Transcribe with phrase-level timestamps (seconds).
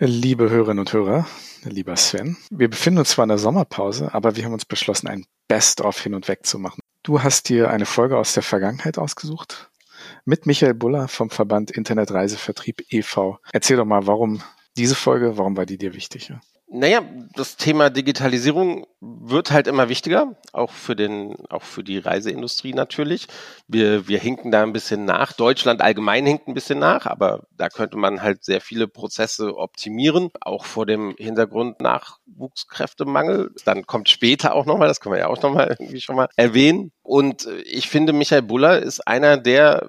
[0.00, 1.26] Liebe Hörerinnen und Hörer,
[1.64, 5.26] lieber Sven, wir befinden uns zwar in der Sommerpause, aber wir haben uns beschlossen, ein
[5.48, 6.78] Best-of hin und weg zu machen.
[7.02, 9.72] Du hast dir eine Folge aus der Vergangenheit ausgesucht
[10.24, 13.40] mit Michael Buller vom Verband Internetreisevertrieb e.V.
[13.52, 14.40] Erzähl doch mal, warum
[14.76, 16.32] diese Folge, warum war die dir wichtig?
[16.70, 17.00] Naja,
[17.34, 23.26] das Thema Digitalisierung wird halt immer wichtiger, auch für den, auch für die Reiseindustrie natürlich.
[23.68, 25.32] Wir, wir hinken da ein bisschen nach.
[25.32, 30.30] Deutschland allgemein hinkt ein bisschen nach, aber da könnte man halt sehr viele Prozesse optimieren,
[30.42, 33.54] auch vor dem Hintergrund Nachwuchskräftemangel.
[33.64, 36.92] Dann kommt später auch nochmal, das können wir ja auch nochmal irgendwie schon mal erwähnen.
[37.02, 39.88] Und ich finde, Michael Buller ist einer der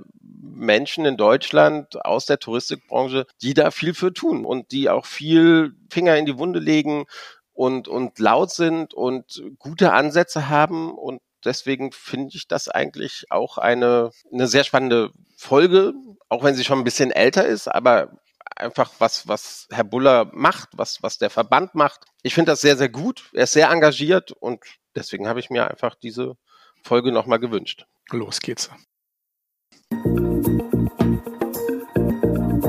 [0.59, 5.73] Menschen in Deutschland aus der Touristikbranche, die da viel für tun und die auch viel
[5.89, 7.05] Finger in die Wunde legen
[7.53, 10.91] und, und laut sind und gute Ansätze haben.
[10.91, 15.93] Und deswegen finde ich das eigentlich auch eine, eine sehr spannende Folge,
[16.27, 18.19] auch wenn sie schon ein bisschen älter ist, aber
[18.55, 22.01] einfach was, was Herr Buller macht, was, was der Verband macht.
[22.23, 23.29] Ich finde das sehr, sehr gut.
[23.33, 24.63] Er ist sehr engagiert und
[24.95, 26.35] deswegen habe ich mir einfach diese
[26.83, 27.85] Folge nochmal gewünscht.
[28.11, 28.69] Los geht's.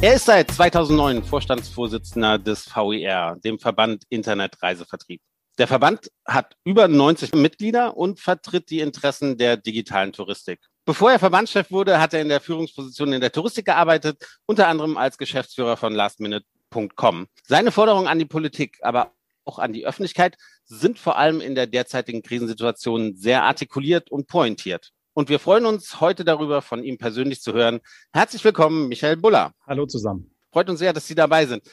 [0.00, 5.20] Er ist seit 2009 Vorstandsvorsitzender des VIR, dem Verband Internetreisevertrieb.
[5.58, 10.60] Der Verband hat über 90 Mitglieder und vertritt die Interessen der digitalen Touristik.
[10.84, 14.96] Bevor er Verbandschef wurde, hat er in der Führungsposition in der Touristik gearbeitet, unter anderem
[14.96, 17.26] als Geschäftsführer von lastminute.com.
[17.42, 21.66] Seine Forderungen an die Politik, aber auch an die Öffentlichkeit sind vor allem in der
[21.66, 24.92] derzeitigen Krisensituation sehr artikuliert und pointiert.
[25.18, 27.80] Und wir freuen uns heute darüber, von ihm persönlich zu hören.
[28.12, 29.52] Herzlich willkommen, Michael Buller.
[29.66, 30.30] Hallo zusammen.
[30.52, 31.64] Freut uns sehr, dass Sie dabei sind.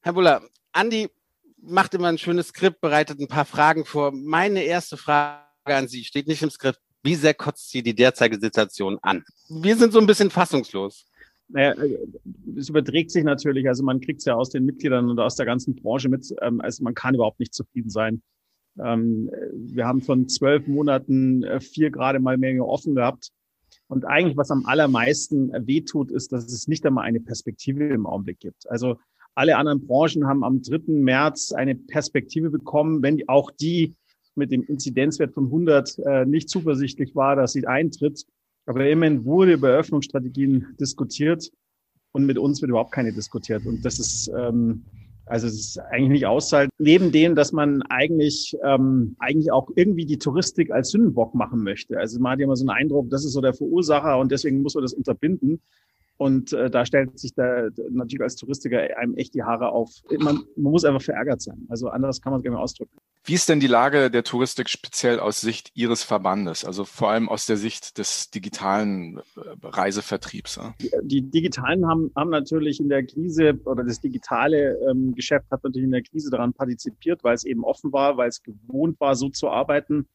[0.00, 0.42] Herr Buller,
[0.72, 1.08] Andi
[1.62, 4.10] macht immer ein schönes Skript, bereitet ein paar Fragen vor.
[4.10, 6.80] Meine erste Frage an Sie steht nicht im Skript.
[7.04, 9.22] Wie sehr kotzt Sie die derzeitige Situation an?
[9.48, 11.06] Wir sind so ein bisschen fassungslos.
[11.46, 11.76] Naja,
[12.58, 13.68] es überträgt sich natürlich.
[13.68, 16.26] Also man kriegt es ja aus den Mitgliedern und aus der ganzen Branche mit.
[16.42, 18.20] Ähm, also man kann überhaupt nicht zufrieden sein.
[18.78, 23.30] Ähm, wir haben von zwölf Monaten äh, vier gerade mal mehr offen gehabt.
[23.88, 28.40] Und eigentlich, was am allermeisten wehtut, ist, dass es nicht einmal eine Perspektive im Augenblick
[28.40, 28.70] gibt.
[28.70, 28.96] Also
[29.34, 30.92] alle anderen Branchen haben am 3.
[30.92, 33.94] März eine Perspektive bekommen, wenn auch die
[34.34, 38.24] mit dem Inzidenzwert von 100 äh, nicht zuversichtlich war, dass sie eintritt.
[38.66, 41.50] Aber immerhin wurde über Öffnungsstrategien diskutiert
[42.12, 43.66] und mit uns wird überhaupt keine diskutiert.
[43.66, 44.84] Und das ist ähm,
[45.30, 46.72] also es ist eigentlich nicht auszuhalten.
[46.78, 51.98] Neben dem, dass man eigentlich ähm, eigentlich auch irgendwie die Touristik als Sündenbock machen möchte.
[51.98, 54.62] Also man hat ja immer so einen Eindruck, das ist so der Verursacher und deswegen
[54.62, 55.60] muss man das unterbinden.
[56.16, 59.90] Und äh, da stellt sich da natürlich als Touristiker einem echt die Haare auf.
[60.18, 61.64] Man, man muss einfach verärgert sein.
[61.68, 62.96] Also anders kann man es gar nicht ausdrücken.
[63.24, 66.64] Wie ist denn die Lage der Touristik speziell aus Sicht Ihres Verbandes?
[66.64, 69.22] Also vor allem aus der Sicht des digitalen äh,
[69.62, 70.58] Reisevertriebs?
[71.02, 75.84] Die, Digitalen haben, haben natürlich in der Krise oder das digitale ähm, Geschäft hat natürlich
[75.86, 79.28] in der Krise daran partizipiert, weil es eben offen war, weil es gewohnt war, so
[79.28, 80.08] zu arbeiten.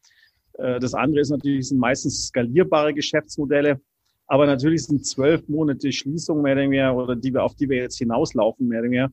[0.53, 3.79] Äh, das andere ist natürlich, sind meistens skalierbare Geschäftsmodelle
[4.27, 7.77] aber natürlich sind zwölf Monate Schließung mehr oder weniger, oder die wir, auf die wir
[7.77, 9.11] jetzt hinauslaufen, mehr oder weniger,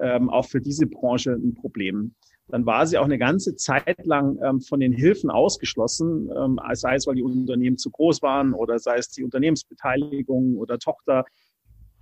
[0.00, 2.14] ähm, auch für diese Branche ein Problem.
[2.48, 6.96] Dann war sie auch eine ganze Zeit lang ähm, von den Hilfen ausgeschlossen, ähm, sei
[6.96, 11.24] es, weil die Unternehmen zu groß waren oder sei es die Unternehmensbeteiligung oder Tochter.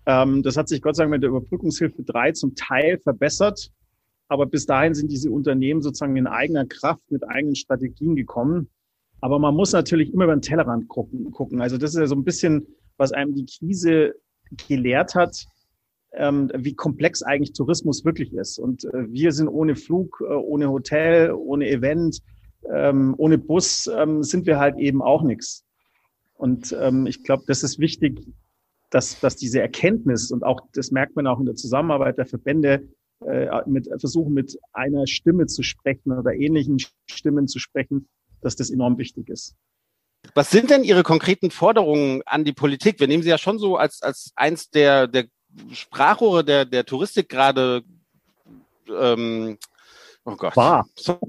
[0.06, 3.70] Ähm, das hat sich Gott sei Dank mit der Überbrückungshilfe 3 zum Teil verbessert.
[4.28, 8.70] Aber bis dahin sind diese Unternehmen sozusagen in eigener Kraft mit eigenen Strategien gekommen.
[9.20, 11.60] Aber man muss natürlich immer über den Tellerrand gucken.
[11.60, 14.14] Also das ist ja so ein bisschen, was einem die Krise
[14.68, 15.46] gelehrt hat,
[16.12, 18.58] ähm, wie komplex eigentlich Tourismus wirklich ist.
[18.58, 22.20] Und äh, wir sind ohne Flug, äh, ohne Hotel, ohne Event,
[22.72, 25.64] ähm, ohne Bus, ähm, sind wir halt eben auch nichts.
[26.34, 28.20] Und ähm, ich glaube, das ist wichtig,
[28.90, 32.88] dass, dass diese Erkenntnis und auch, das merkt man auch in der Zusammenarbeit der Verbände,
[33.26, 38.08] äh, mit versuchen mit einer Stimme zu sprechen oder ähnlichen Stimmen zu sprechen,
[38.40, 39.54] dass das enorm wichtig ist.
[40.34, 42.98] Was sind denn Ihre konkreten Forderungen an die Politik?
[43.00, 45.26] Wir nehmen Sie ja schon so als, als eins der, der
[45.72, 47.82] Sprachrohre der, der Touristik gerade.
[48.88, 49.58] Ähm,
[50.24, 50.56] oh Gott.
[50.56, 50.86] War.
[50.96, 51.20] Sorry.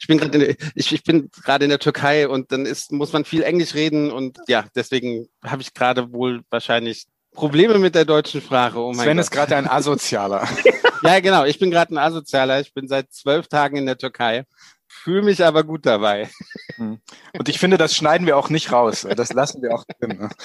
[0.00, 3.24] Ich bin gerade ich, ich bin gerade in der Türkei und dann ist, muss man
[3.24, 8.40] viel Englisch reden und ja, deswegen habe ich gerade wohl wahrscheinlich Probleme mit der deutschen
[8.40, 8.78] Sprache.
[8.78, 9.24] Oh Sven Gott.
[9.24, 10.46] ist gerade ein Asozialer.
[11.02, 11.44] ja, genau.
[11.44, 12.60] Ich bin gerade ein Asozialer.
[12.60, 14.44] Ich bin seit zwölf Tagen in der Türkei.
[14.86, 16.28] Fühle mich aber gut dabei.
[16.76, 17.00] Hm.
[17.38, 19.06] Und ich finde, das schneiden wir auch nicht raus.
[19.16, 20.28] Das lassen wir auch drin.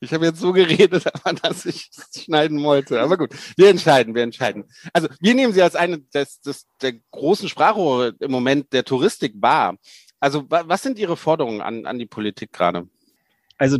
[0.00, 3.00] Ich habe jetzt so geredet, aber dass ich es schneiden wollte.
[3.00, 4.64] Aber gut, wir entscheiden, wir entscheiden.
[4.92, 9.34] Also wir nehmen Sie als eine des, des, der großen Sprachrohre im Moment der Touristik
[9.36, 9.76] wahr.
[10.20, 12.88] Also was sind Ihre Forderungen an, an die Politik gerade?
[13.60, 13.78] Also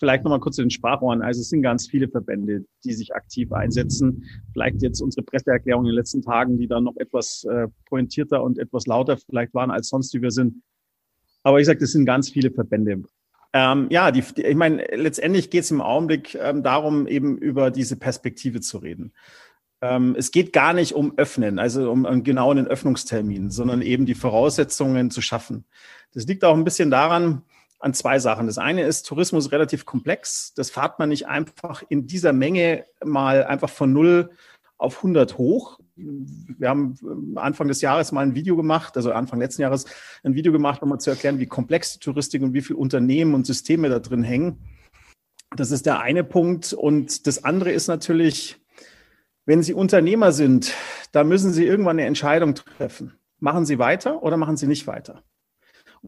[0.00, 1.22] vielleicht nochmal kurz zu den Sprachrohren.
[1.22, 4.24] Also es sind ganz viele Verbände, die sich aktiv einsetzen.
[4.52, 8.58] Vielleicht jetzt unsere Presseerklärung in den letzten Tagen, die dann noch etwas äh, pointierter und
[8.58, 10.62] etwas lauter vielleicht waren als sonst, wie wir sind.
[11.44, 13.04] Aber ich sage, das sind ganz viele Verbände.
[13.52, 17.70] Ähm, ja, die, die, ich meine, letztendlich geht es im Augenblick ähm, darum, eben über
[17.70, 19.12] diese Perspektive zu reden.
[19.82, 24.14] Ähm, es geht gar nicht um Öffnen, also um einen genauen Öffnungstermin, sondern eben die
[24.14, 25.64] Voraussetzungen zu schaffen.
[26.14, 27.42] Das liegt auch ein bisschen daran,
[27.82, 28.46] an zwei Sachen.
[28.46, 30.54] Das eine ist, Tourismus relativ komplex.
[30.54, 34.30] Das fahrt man nicht einfach in dieser Menge mal einfach von null
[34.78, 35.80] auf 100 hoch.
[36.58, 36.96] Wir haben
[37.36, 39.86] Anfang des Jahres mal ein Video gemacht, also Anfang letzten Jahres
[40.22, 43.34] ein Video gemacht, um mal zu erklären, wie komplex die Touristik und wie viele Unternehmen
[43.34, 44.58] und Systeme da drin hängen.
[45.56, 46.72] Das ist der eine Punkt.
[46.72, 48.60] Und das andere ist natürlich,
[49.44, 50.74] wenn Sie Unternehmer sind,
[51.12, 53.14] da müssen Sie irgendwann eine Entscheidung treffen.
[53.38, 55.22] Machen Sie weiter oder machen Sie nicht weiter?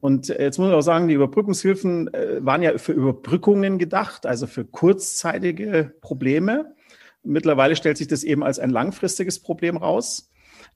[0.01, 4.27] Und äh, jetzt muss ich auch sagen, die Überbrückungshilfen äh, waren ja für Überbrückungen gedacht,
[4.27, 6.75] also für kurzzeitige Probleme.
[7.25, 10.31] Mittlerweile stellt sich das eben als ein langfristiges Problem raus.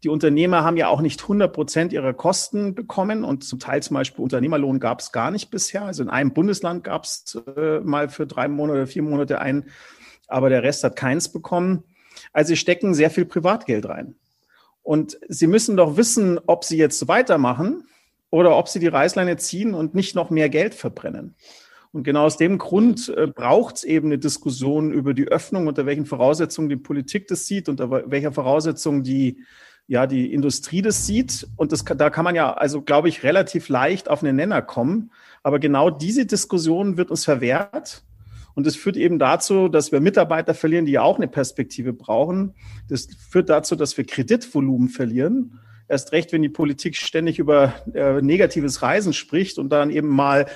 [0.04, 3.94] Die Unternehmer haben ja auch nicht 100 Prozent ihrer Kosten bekommen und zum Teil zum
[3.94, 5.82] Beispiel Unternehmerlohn gab es gar nicht bisher.
[5.82, 9.66] Also in einem Bundesland gab es äh, mal für drei Monate vier Monate ein,
[10.28, 11.84] aber der Rest hat keins bekommen.
[12.32, 14.14] Also sie stecken sehr viel Privatgeld rein.
[14.82, 17.84] Und sie müssen doch wissen, ob sie jetzt weitermachen
[18.30, 21.34] oder ob sie die Reißleine ziehen und nicht noch mehr Geld verbrennen.
[21.98, 25.84] Und genau aus dem Grund äh, braucht es eben eine Diskussion über die Öffnung, unter
[25.84, 29.42] welchen Voraussetzungen die Politik das sieht, unter welcher Voraussetzung die,
[29.88, 31.48] ja, die Industrie das sieht.
[31.56, 35.10] Und das, da kann man ja, also glaube ich, relativ leicht auf einen Nenner kommen.
[35.42, 38.04] Aber genau diese Diskussion wird uns verwehrt.
[38.54, 42.54] Und das führt eben dazu, dass wir Mitarbeiter verlieren, die ja auch eine Perspektive brauchen.
[42.88, 45.58] Das führt dazu, dass wir Kreditvolumen verlieren.
[45.88, 50.46] Erst recht, wenn die Politik ständig über äh, negatives Reisen spricht und dann eben mal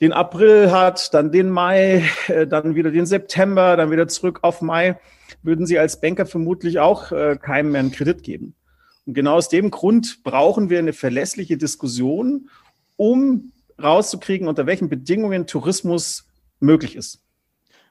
[0.00, 4.60] den April hat, dann den Mai, äh, dann wieder den September, dann wieder zurück auf
[4.60, 4.98] Mai,
[5.42, 8.54] würden Sie als Banker vermutlich auch äh, keinem mehr einen Kredit geben.
[9.06, 12.48] Und genau aus dem Grund brauchen wir eine verlässliche Diskussion,
[12.96, 13.52] um
[13.82, 16.26] rauszukriegen, unter welchen Bedingungen Tourismus
[16.60, 17.20] möglich ist.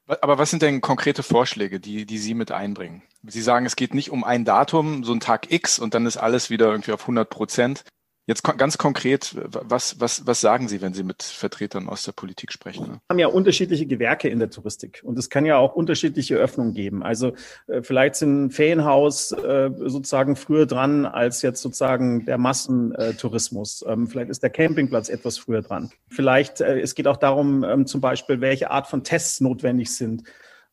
[0.08, 3.04] Aber was sind denn konkrete Vorschläge, die, die Sie mit einbringen?
[3.26, 6.18] Sie sagen, es geht nicht um ein Datum, so ein Tag X und dann ist
[6.18, 7.86] alles wieder irgendwie auf 100 Prozent.
[8.26, 12.54] Jetzt ganz konkret, was, was, was sagen Sie, wenn Sie mit Vertretern aus der Politik
[12.54, 12.86] sprechen?
[12.86, 16.74] Wir haben ja unterschiedliche Gewerke in der Touristik und es kann ja auch unterschiedliche Öffnungen
[16.74, 17.04] geben.
[17.04, 17.34] Also
[17.68, 23.84] äh, vielleicht sind Ferienhaus äh, sozusagen früher dran als jetzt sozusagen der Massentourismus.
[23.90, 25.92] Ähm, vielleicht ist der Campingplatz etwas früher dran.
[26.08, 30.24] Vielleicht, äh, es geht auch darum, ähm, zum Beispiel, welche Art von Tests notwendig sind.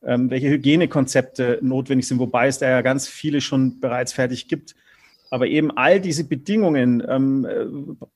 [0.03, 4.75] Ähm, welche Hygienekonzepte notwendig sind, wobei es da ja ganz viele schon bereits fertig gibt.
[5.31, 7.65] Aber eben all diese Bedingungen, ähm, äh,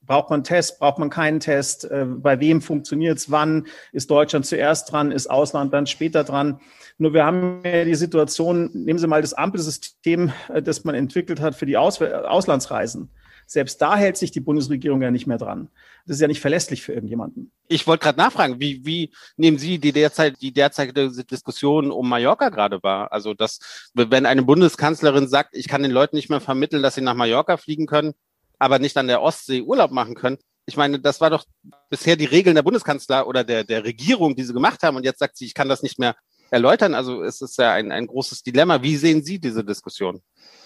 [0.03, 4.47] braucht man Test, braucht man keinen Test, äh, bei wem funktioniert es, wann ist Deutschland
[4.47, 6.61] zuerst dran, ist Ausland dann später dran.
[6.99, 11.41] Nur wir haben ja die Situation, nehmen Sie mal das Ampelsystem, äh, das man entwickelt
[11.41, 13.11] hat für die Aus Auslandsreisen.
[13.47, 15.69] Selbst da hält sich die Bundesregierung ja nicht mehr dran.
[16.07, 17.51] Das ist ja nicht verlässlich für irgendjemanden.
[17.69, 22.49] Ich wollte gerade nachfragen, wie, wie nehmen Sie die derzeit die derzeitige Diskussion um Mallorca
[22.49, 23.13] gerade wahr?
[23.13, 27.01] Also, dass wenn eine Bundeskanzlerin sagt, ich kann den Leuten nicht mehr vermitteln, dass sie
[27.01, 28.15] nach Mallorca fliegen können,
[28.59, 30.39] aber nicht an der Ostsee Urlaub machen können.
[30.67, 31.45] Ich meine, das war doch
[31.91, 34.97] bisher die Regeln der Bundeskanzler oder der, der Regierung, die sie gemacht haben.
[34.97, 36.17] Und jetzt sagt sie, ich kann das nicht mehr
[36.51, 36.95] erläutern.
[36.95, 38.83] Also es ist ja ein, ein großes Dilemma.
[38.83, 40.23] Wie sehen Sie diese Diskussion?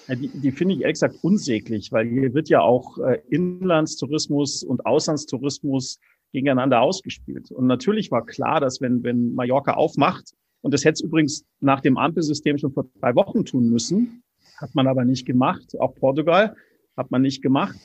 [0.09, 4.87] Ja, die, die finde ich gesagt unsäglich, weil hier wird ja auch äh, Inlandstourismus und
[4.87, 5.99] Auslandstourismus
[6.33, 7.51] gegeneinander ausgespielt.
[7.51, 11.81] Und natürlich war klar, dass wenn, wenn Mallorca aufmacht, und das hätte es übrigens nach
[11.81, 14.23] dem Ampelsystem schon vor drei Wochen tun müssen,
[14.57, 15.79] hat man aber nicht gemacht.
[15.79, 16.57] Auch Portugal
[16.97, 17.79] hat man nicht gemacht.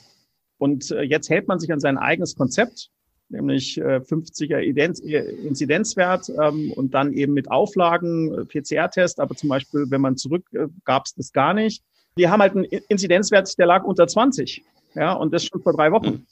[0.58, 2.90] Und äh, jetzt hält man sich an sein eigenes Konzept,
[3.30, 9.86] nämlich äh, 50er Inzidenzwert ähm, und dann eben mit Auflagen, äh, PCR-Test, aber zum Beispiel,
[9.90, 11.84] wenn man zurück, äh, gab es das gar nicht.
[12.18, 14.64] Die haben halt einen Inzidenzwert, der lag unter 20.
[14.96, 16.26] Ja, und das schon vor drei Wochen.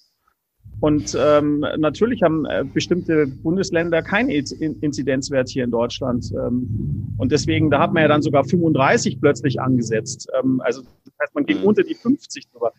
[0.80, 6.32] Und ähm, natürlich haben äh, bestimmte Bundesländer keinen Inzidenzwert hier in Deutschland.
[6.32, 10.28] Ähm, und deswegen, da hat man ja dann sogar 35 plötzlich angesetzt.
[10.40, 11.66] Ähm, also das heißt, man geht mhm.
[11.66, 12.74] unter die 50 drüber.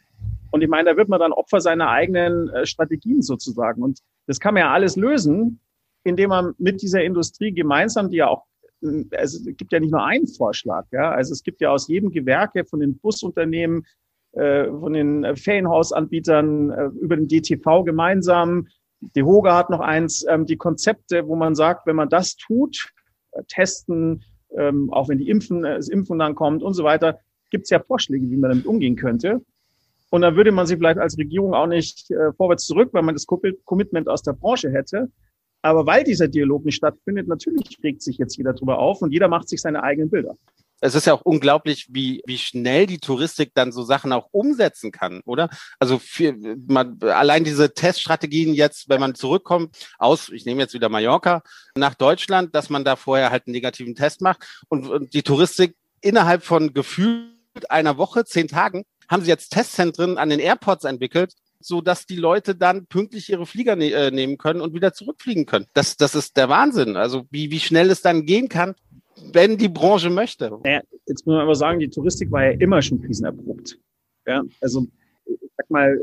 [0.50, 3.82] Und ich meine, da wird man dann Opfer seiner eigenen äh, Strategien sozusagen.
[3.82, 5.60] Und das kann man ja alles lösen,
[6.02, 8.44] indem man mit dieser Industrie gemeinsam, die ja auch
[8.82, 11.10] also es gibt ja nicht nur einen Vorschlag, ja.
[11.10, 13.86] Also es gibt ja aus jedem Gewerke von den Busunternehmen,
[14.32, 18.66] äh, von den Ferienhausanbietern äh, über den DTV gemeinsam.
[19.14, 22.92] Die Hoga hat noch eins, ähm, die Konzepte, wo man sagt, wenn man das tut,
[23.32, 24.24] äh, testen,
[24.56, 27.18] ähm, auch wenn die Impfen, das Impfen dann kommt und so weiter,
[27.50, 29.42] gibt es ja Vorschläge, wie man damit umgehen könnte.
[30.08, 33.26] Und dann würde man sich vielleicht als Regierung auch nicht vorwärts zurück, weil man das
[33.26, 35.10] Commitment aus der Branche hätte.
[35.62, 39.28] Aber weil dieser Dialog nicht stattfindet, natürlich regt sich jetzt jeder drüber auf und jeder
[39.28, 40.36] macht sich seine eigenen Bilder.
[40.84, 44.90] Es ist ja auch unglaublich, wie, wie schnell die Touristik dann so Sachen auch umsetzen
[44.90, 45.48] kann, oder?
[45.78, 46.34] Also für,
[46.66, 51.42] man, allein diese Teststrategien jetzt, wenn man zurückkommt aus, ich nehme jetzt wieder Mallorca,
[51.76, 55.76] nach Deutschland, dass man da vorher halt einen negativen Test macht und, und die Touristik
[56.00, 57.30] innerhalb von gefühlt
[57.68, 62.16] einer Woche, zehn Tagen, haben sie jetzt Testzentren an den Airports entwickelt, so dass die
[62.16, 65.66] Leute dann pünktlich ihre Flieger ne äh, nehmen können und wieder zurückfliegen können.
[65.74, 66.96] Das, das ist der Wahnsinn.
[66.96, 68.74] Also wie, wie schnell es dann gehen kann,
[69.32, 70.50] wenn die Branche möchte.
[70.64, 73.78] Naja, jetzt muss man aber sagen, die Touristik war ja immer schon krisenerprobt.
[74.26, 74.86] Ja, also
[75.26, 75.98] ich sag mal,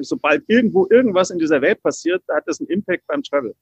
[0.00, 3.54] sobald irgendwo irgendwas in dieser Welt passiert, hat das einen Impact beim Travel.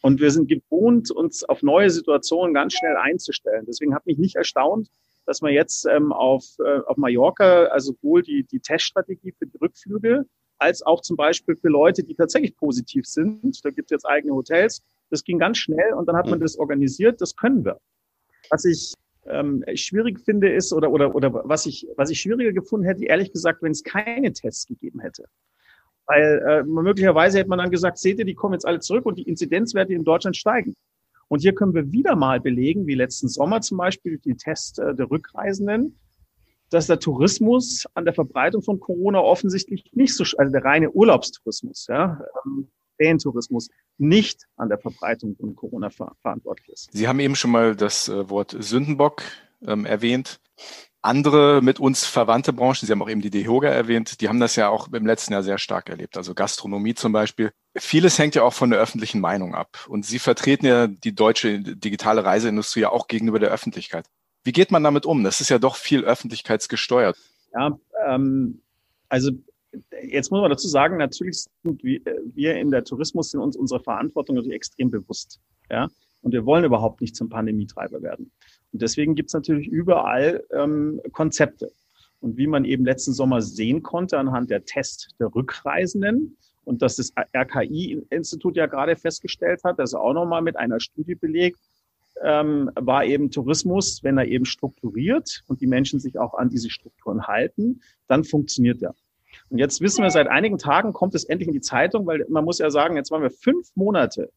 [0.00, 3.64] Und wir sind gewohnt, uns auf neue Situationen ganz schnell einzustellen.
[3.66, 4.88] Deswegen hat mich nicht erstaunt,
[5.24, 9.56] dass man jetzt ähm, auf, äh, auf Mallorca, also sowohl die, die Teststrategie für die
[9.56, 10.26] Rückflüge
[10.58, 13.64] als auch zum Beispiel für Leute, die tatsächlich positiv sind.
[13.64, 14.82] Da gibt es jetzt eigene Hotels.
[15.10, 16.40] Das ging ganz schnell und dann hat man hm.
[16.40, 17.20] das organisiert.
[17.20, 17.78] Das können wir.
[18.50, 18.94] Was ich
[19.26, 23.32] ähm, schwierig finde ist oder oder oder was ich was ich schwieriger gefunden hätte, ehrlich
[23.32, 25.24] gesagt, wenn es keine Tests gegeben hätte.
[26.06, 29.18] Weil äh, möglicherweise hätte man dann gesagt, seht ihr, die kommen jetzt alle zurück und
[29.18, 30.74] die Inzidenzwerte in Deutschland steigen.
[31.28, 34.94] Und hier können wir wieder mal belegen, wie letzten Sommer zum Beispiel die Tests äh,
[34.94, 35.98] der Rückreisenden,
[36.70, 41.86] dass der Tourismus an der Verbreitung von Corona offensichtlich nicht so, also der reine Urlaubstourismus,
[41.88, 43.68] ja, ähm, Ferientourismus
[43.98, 46.88] nicht an der Verbreitung von Corona ver verantwortlich ist.
[46.92, 49.22] Sie haben eben schon mal das äh, Wort Sündenbock
[49.66, 50.40] ähm, erwähnt.
[51.02, 54.56] Andere mit uns verwandte Branchen, Sie haben auch eben die DEHOGA erwähnt, die haben das
[54.56, 56.16] ja auch im letzten Jahr sehr stark erlebt.
[56.16, 57.52] Also Gastronomie zum Beispiel.
[57.76, 59.84] Vieles hängt ja auch von der öffentlichen Meinung ab.
[59.86, 64.06] Und Sie vertreten ja die deutsche digitale Reiseindustrie ja auch gegenüber der Öffentlichkeit.
[64.44, 65.24] Wie geht man damit um?
[65.24, 67.16] Das ist ja doch viel öffentlichkeitsgesteuert.
[67.54, 68.60] Ja, ähm,
[69.08, 69.30] also
[70.02, 74.36] jetzt muss man dazu sagen, natürlich sind wir in der Tourismus sind uns unserer Verantwortung
[74.36, 75.40] natürlich extrem bewusst.
[75.70, 75.88] Ja?
[76.22, 78.30] Und wir wollen überhaupt nicht zum Pandemietreiber werden.
[78.72, 81.70] Und deswegen gibt es natürlich überall ähm, Konzepte.
[82.20, 86.96] Und wie man eben letzten Sommer sehen konnte anhand der Test der Rückreisenden und dass
[86.96, 91.60] das RKI-Institut ja gerade festgestellt hat, dass er auch nochmal mit einer Studie belegt,
[92.22, 96.70] ähm, war eben Tourismus, wenn er eben strukturiert und die Menschen sich auch an diese
[96.70, 98.94] Strukturen halten, dann funktioniert er.
[99.50, 102.44] Und jetzt wissen wir, seit einigen Tagen kommt es endlich in die Zeitung, weil man
[102.44, 104.30] muss ja sagen, jetzt waren wir fünf Monate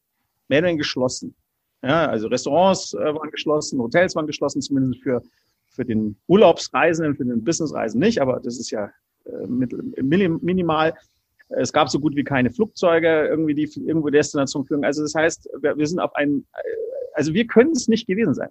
[0.48, 1.34] mehr oder geschlossen.
[1.82, 5.22] Ja, also Restaurants äh, waren geschlossen, Hotels waren geschlossen, zumindest für,
[5.68, 8.90] für den Urlaubsreisenden, für den Businessreisen nicht, aber das ist ja
[9.24, 10.94] äh, minimal.
[11.50, 14.84] Es gab so gut wie keine Flugzeuge, irgendwie, die irgendwo Destination führen.
[14.84, 16.46] Also das heißt, wir, wir sind auf einem,
[17.14, 18.50] also wir können es nicht gewesen sein.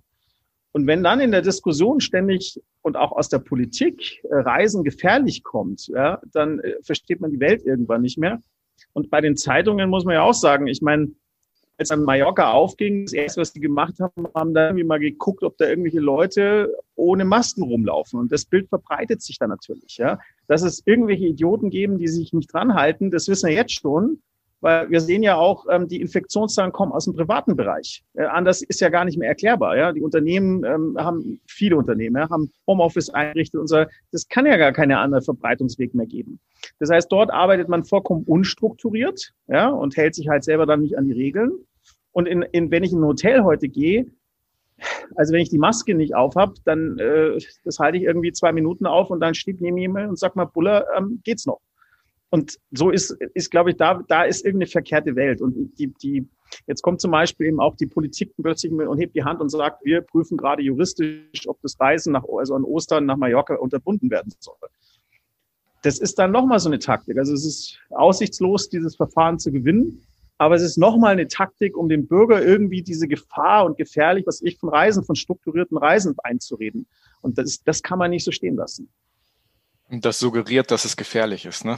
[0.71, 5.43] Und wenn dann in der Diskussion ständig und auch aus der Politik äh, Reisen gefährlich
[5.43, 8.41] kommt, ja, dann äh, versteht man die Welt irgendwann nicht mehr.
[8.93, 11.11] Und bei den Zeitungen muss man ja auch sagen, ich meine,
[11.77, 15.43] als dann Mallorca aufging, das erste, was die gemacht haben, haben da irgendwie mal geguckt,
[15.43, 18.19] ob da irgendwelche Leute ohne Masken rumlaufen.
[18.19, 20.19] Und das Bild verbreitet sich dann natürlich, ja.
[20.47, 24.21] Dass es irgendwelche Idioten geben, die sich nicht dran halten, das wissen wir jetzt schon
[24.61, 28.03] weil wir sehen ja auch, ähm, die Infektionszahlen kommen aus dem privaten Bereich.
[28.13, 29.77] Äh, anders ist ja gar nicht mehr erklärbar.
[29.77, 29.91] Ja?
[29.91, 33.85] Die Unternehmen ähm, haben, viele Unternehmen ja, haben Homeoffice eingerichtet und so.
[34.11, 36.39] Das kann ja gar keine andere Verbreitungsweg mehr geben.
[36.79, 40.97] Das heißt, dort arbeitet man vollkommen unstrukturiert ja, und hält sich halt selber dann nicht
[40.97, 41.51] an die Regeln.
[42.17, 44.07] Und in, in, wenn ich in ein Hotel heute gehe,
[45.17, 48.87] also wenn ich die Maske nicht aufhab, dann äh, das halte ich irgendwie zwei Minuten
[48.87, 51.61] auf und dann steht neben jemand und sagt mal, Buller, ähm, geht's noch?
[52.31, 55.43] Und so ist, ist glaube ich, da, da ist irgendeine verkehrte Welt.
[55.43, 56.27] Und die, die,
[56.65, 59.85] jetzt kommt zum Beispiel eben auch die Politik plötzlich und hebt die Hand und sagt,
[59.85, 64.33] wir prüfen gerade juristisch, ob das Reisen nach, also an Ostern nach Mallorca unterbunden werden
[64.39, 64.55] soll.
[65.83, 67.19] Das ist dann nochmal so eine Taktik.
[67.19, 70.01] Also es ist aussichtslos, dieses Verfahren zu gewinnen.
[70.37, 74.41] Aber es ist nochmal eine Taktik, um dem Bürger irgendwie diese Gefahr und gefährlich, was
[74.41, 76.87] ich von Reisen, von strukturierten Reisen einzureden.
[77.21, 78.89] Und das, das kann man nicht so stehen lassen.
[79.89, 81.77] Und das suggeriert, dass es gefährlich ist, ne?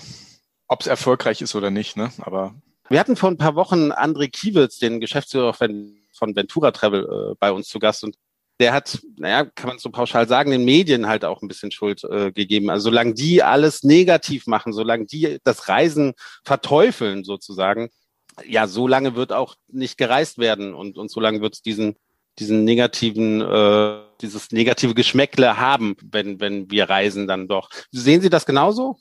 [0.70, 2.12] ob es erfolgreich ist oder nicht, ne?
[2.20, 2.56] Aber
[2.89, 7.36] wir hatten vor ein paar Wochen André Kiewitz, den Geschäftsführer von, von Ventura Travel, äh,
[7.39, 8.16] bei uns zu Gast und
[8.60, 12.04] der hat, naja, kann man so pauschal sagen, den Medien halt auch ein bisschen Schuld
[12.04, 12.70] äh, gegeben.
[12.70, 16.13] Also solange die alles negativ machen, solange die das Reisen
[16.44, 17.89] verteufeln sozusagen,
[18.48, 21.96] ja, so lange wird auch nicht gereist werden und, und so lange wird es diesen
[22.39, 27.69] diesen negativen, äh, dieses negative Geschmäckle haben, wenn, wenn wir reisen dann doch.
[27.91, 28.98] Sehen Sie das genauso?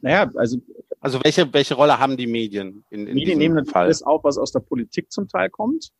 [0.00, 0.58] Naja, also.
[1.00, 4.36] Also welche, welche Rolle haben die Medien in, in Medien nehmen natürlich alles auf, was
[4.36, 5.90] aus der Politik zum Teil kommt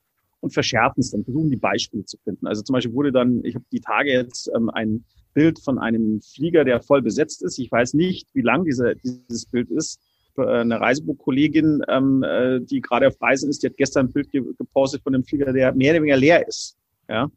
[0.40, 2.48] und verschärfen es dann, versuchen die Beispiele zu finden.
[2.48, 6.20] Also zum Beispiel wurde dann, ich habe die Tage jetzt ähm, ein Bild von einem
[6.20, 7.60] Flieger, der voll besetzt ist.
[7.60, 10.00] Ich weiß nicht, wie lang diese, dieses Bild ist.
[10.38, 14.30] Äh, eine Reisebuchkollegin, ähm, äh, die gerade auf Reisen ist, die hat gestern ein Bild
[14.30, 16.76] gepostet von einem Flieger, der mehr oder weniger leer ist.
[17.08, 17.30] Ja.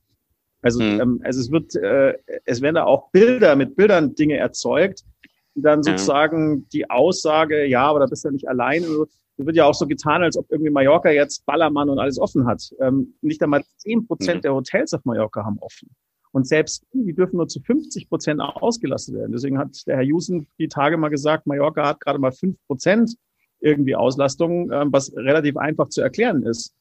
[0.62, 1.02] Also, hm.
[1.02, 2.14] ähm, also es wird, äh,
[2.46, 5.04] es werden da auch Bilder mit Bildern Dinge erzeugt,
[5.56, 6.64] die dann sozusagen ja.
[6.74, 8.84] die Aussage, ja, aber da bist du ja nicht allein.
[8.84, 12.46] Also, wird ja auch so getan, als ob irgendwie Mallorca jetzt Ballermann und alles offen
[12.46, 12.62] hat.
[12.80, 14.42] Ähm, nicht einmal zehn Prozent hm.
[14.42, 15.90] der Hotels auf Mallorca haben offen.
[16.32, 19.32] Und selbst die, die dürfen nur zu 50 Prozent ausgelastet werden.
[19.32, 23.16] Deswegen hat der Herr Jusen die Tage mal gesagt, Mallorca hat gerade mal fünf Prozent
[23.60, 26.74] irgendwie Auslastung, ähm, was relativ einfach zu erklären ist.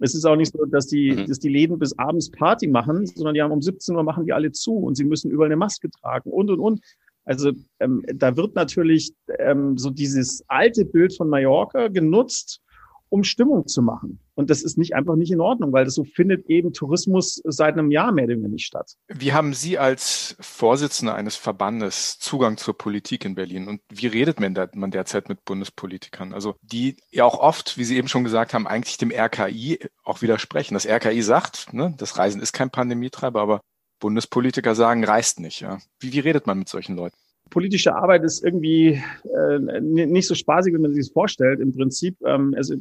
[0.00, 1.26] Es ist auch nicht so, dass die, mhm.
[1.26, 4.32] dass die Läden bis abends Party machen, sondern die haben um 17 Uhr machen die
[4.32, 6.80] alle zu und sie müssen überall eine Maske tragen und, und, und.
[7.24, 12.62] Also ähm, da wird natürlich ähm, so dieses alte Bild von Mallorca genutzt,
[13.10, 14.20] um Stimmung zu machen.
[14.34, 17.74] Und das ist nicht einfach nicht in Ordnung, weil das so findet eben Tourismus seit
[17.74, 18.94] einem Jahr mehr oder weniger nicht statt.
[19.08, 23.68] Wie haben Sie als Vorsitzender eines Verbandes Zugang zur Politik in Berlin?
[23.68, 26.32] Und wie redet man, da, man derzeit mit Bundespolitikern?
[26.32, 30.22] Also die ja auch oft, wie Sie eben schon gesagt haben, eigentlich dem RKI auch
[30.22, 30.74] widersprechen.
[30.74, 33.60] Das RKI sagt, ne, das Reisen ist kein Pandemietreiber, aber
[33.98, 35.60] Bundespolitiker sagen, reist nicht.
[35.60, 35.78] Ja.
[35.98, 37.16] Wie, wie redet man mit solchen Leuten?
[37.50, 41.60] Politische Arbeit ist irgendwie äh, nicht so spaßig, wie man sich das vorstellt.
[41.60, 42.74] Im Prinzip, ähm, also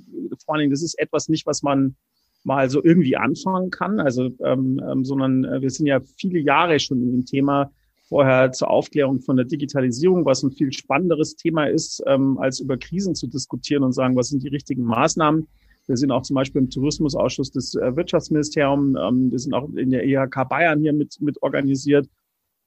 [0.46, 1.96] vor allen Dingen, das ist etwas nicht, was man
[2.44, 4.00] mal so irgendwie anfangen kann.
[4.00, 7.72] Also, ähm, ähm, sondern äh, wir sind ja viele Jahre schon in dem Thema
[8.08, 12.78] vorher zur Aufklärung von der Digitalisierung, was ein viel spannenderes Thema ist, ähm, als über
[12.78, 15.48] Krisen zu diskutieren und sagen, was sind die richtigen Maßnahmen.
[15.88, 18.98] Wir sind auch zum Beispiel im Tourismusausschuss des äh, Wirtschaftsministeriums.
[19.00, 22.08] Ähm, wir sind auch in der EHK Bayern hier mit, mit organisiert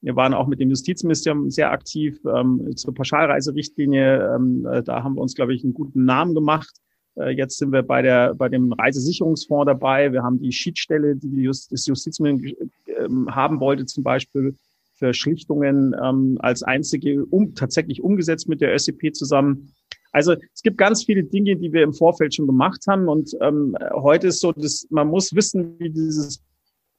[0.02, 4.35] wir waren auch mit dem Justizministerium sehr aktiv ähm, zur Pauschalreiserichtlinie.
[4.35, 6.75] Ähm, äh, da haben wir uns, glaube ich, einen guten Namen gemacht.
[7.16, 10.12] Äh, jetzt sind wir bei der bei dem Reisesicherungsfonds dabei.
[10.12, 14.57] Wir haben die Schiedsstelle, die, die Just, das Justizministerium äh, haben wollte, zum Beispiel
[14.94, 19.72] für Schlichtungen ähm, als einzige um, tatsächlich umgesetzt mit der ÖSCP zusammen.
[20.12, 23.09] Also es gibt ganz viele Dinge, die wir im Vorfeld schon gemacht haben.
[23.09, 26.42] Und ähm, heute ist so, dass man muss wissen, wie dieses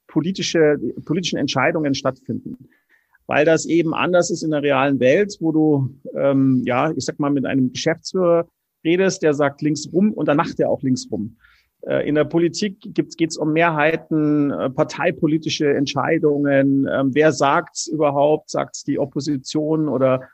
[0.06, 2.68] politische, politischen Entscheidungen stattfinden
[3.26, 7.18] weil das eben anders ist in der realen Welt, wo du, ähm, ja, ich sag
[7.18, 8.46] mal, mit einem Geschäftsführer
[8.84, 11.36] redest, der sagt links rum und dann macht er auch links rum.
[11.82, 16.88] Äh, in der Politik geht es um Mehrheiten, äh, parteipolitische Entscheidungen.
[16.90, 18.50] Ähm, wer sagt's überhaupt?
[18.50, 20.28] Sagt's die Opposition oder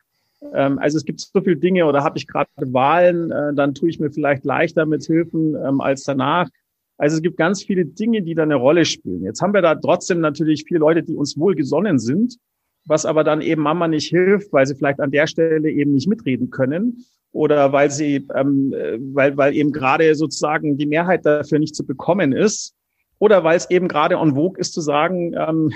[0.53, 3.89] ähm, also es gibt so viele Dinge oder habe ich gerade Wahlen, äh, dann tue
[3.89, 6.49] ich mir vielleicht leichter mit Hilfen ähm, als danach.
[6.97, 9.23] Also es gibt ganz viele Dinge, die da eine Rolle spielen.
[9.23, 12.37] Jetzt haben wir da trotzdem natürlich viele Leute, die uns wohlgesonnen sind
[12.89, 16.09] was aber dann eben Mama nicht hilft, weil sie vielleicht an der Stelle eben nicht
[16.09, 18.75] mitreden können oder weil sie, ähm,
[19.13, 22.75] weil, weil eben gerade sozusagen die Mehrheit dafür nicht zu bekommen ist
[23.19, 25.73] oder weil es eben gerade en vogue ist zu sagen, ähm,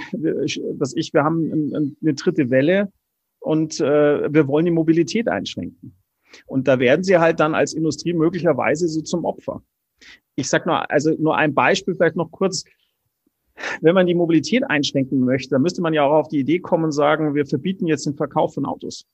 [0.79, 2.91] dass ich, wir haben eine dritte Welle
[3.41, 5.97] und äh, wir wollen die Mobilität einschränken.
[6.47, 9.63] Und da werden sie halt dann als Industrie möglicherweise so zum Opfer.
[10.35, 12.65] Ich sag nur, also nur ein Beispiel vielleicht noch kurz
[13.81, 16.85] wenn man die Mobilität einschränken möchte, dann müsste man ja auch auf die Idee kommen
[16.85, 19.05] und sagen, wir verbieten jetzt den Verkauf von Autos.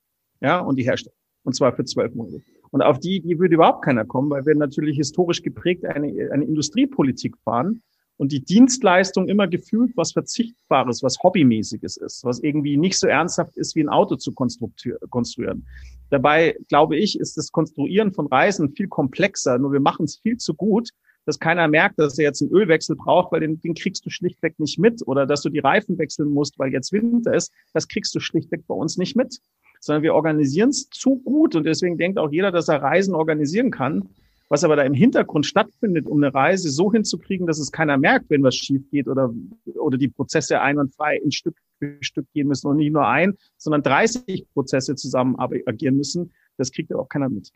[0.41, 1.17] Ja, und die Herstellung.
[1.45, 2.43] Und zwar für zwölf Monate.
[2.71, 6.45] Und auf die, die würde überhaupt keiner kommen, weil wir natürlich historisch geprägt eine, eine
[6.45, 7.83] Industriepolitik fahren
[8.19, 13.57] und die Dienstleistung immer gefühlt was Verzichtbares, was Hobbymäßiges ist, was irgendwie nicht so ernsthaft
[13.57, 15.67] ist, wie ein Auto zu konstruieren.
[16.11, 20.37] Dabei, glaube ich, ist das Konstruieren von Reisen viel komplexer, nur wir machen es viel
[20.37, 20.91] zu gut
[21.29, 24.59] dass keiner merkt, dass er jetzt einen Ölwechsel braucht, weil den, den kriegst du schlichtweg
[24.59, 25.07] nicht mit.
[25.07, 27.53] Oder dass du die Reifen wechseln musst, weil jetzt Winter ist.
[27.75, 29.39] Das kriegst du schlichtweg bei uns nicht mit.
[29.79, 31.55] Sondern wir organisieren es zu gut.
[31.55, 34.09] Und deswegen denkt auch jeder, dass er Reisen organisieren kann.
[34.49, 38.31] Was aber da im Hintergrund stattfindet, um eine Reise so hinzukriegen, dass es keiner merkt,
[38.31, 39.31] wenn was schief geht oder,
[39.75, 43.83] oder die Prozesse einwandfrei in Stück für Stück gehen müssen und nicht nur ein, sondern
[43.83, 47.53] 30 Prozesse zusammen agieren müssen, das kriegt ja auch keiner mit.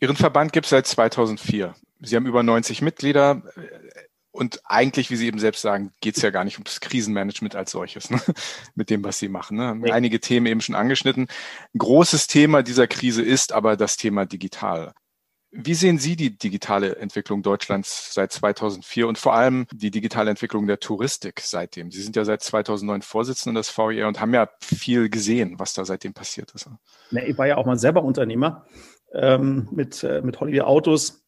[0.00, 1.74] Ihren Verband gibt es seit 2004.
[2.00, 3.42] Sie haben über 90 Mitglieder.
[4.30, 7.70] Und eigentlich, wie Sie eben selbst sagen, geht es ja gar nicht ums Krisenmanagement als
[7.70, 8.20] solches, ne?
[8.74, 9.56] mit dem, was Sie machen.
[9.56, 9.74] Ne?
[9.76, 9.90] Nee.
[9.92, 11.28] Einige Themen eben schon angeschnitten.
[11.74, 14.92] Ein großes Thema dieser Krise ist aber das Thema digital.
[15.52, 20.66] Wie sehen Sie die digitale Entwicklung Deutschlands seit 2004 und vor allem die digitale Entwicklung
[20.66, 21.90] der Touristik seitdem?
[21.90, 25.86] Sie sind ja seit 2009 Vorsitzender des VER und haben ja viel gesehen, was da
[25.86, 26.68] seitdem passiert ist.
[27.10, 28.66] Nee, ich war ja auch mal selber Unternehmer
[29.14, 31.25] ähm, mit, äh, mit Holiday Autos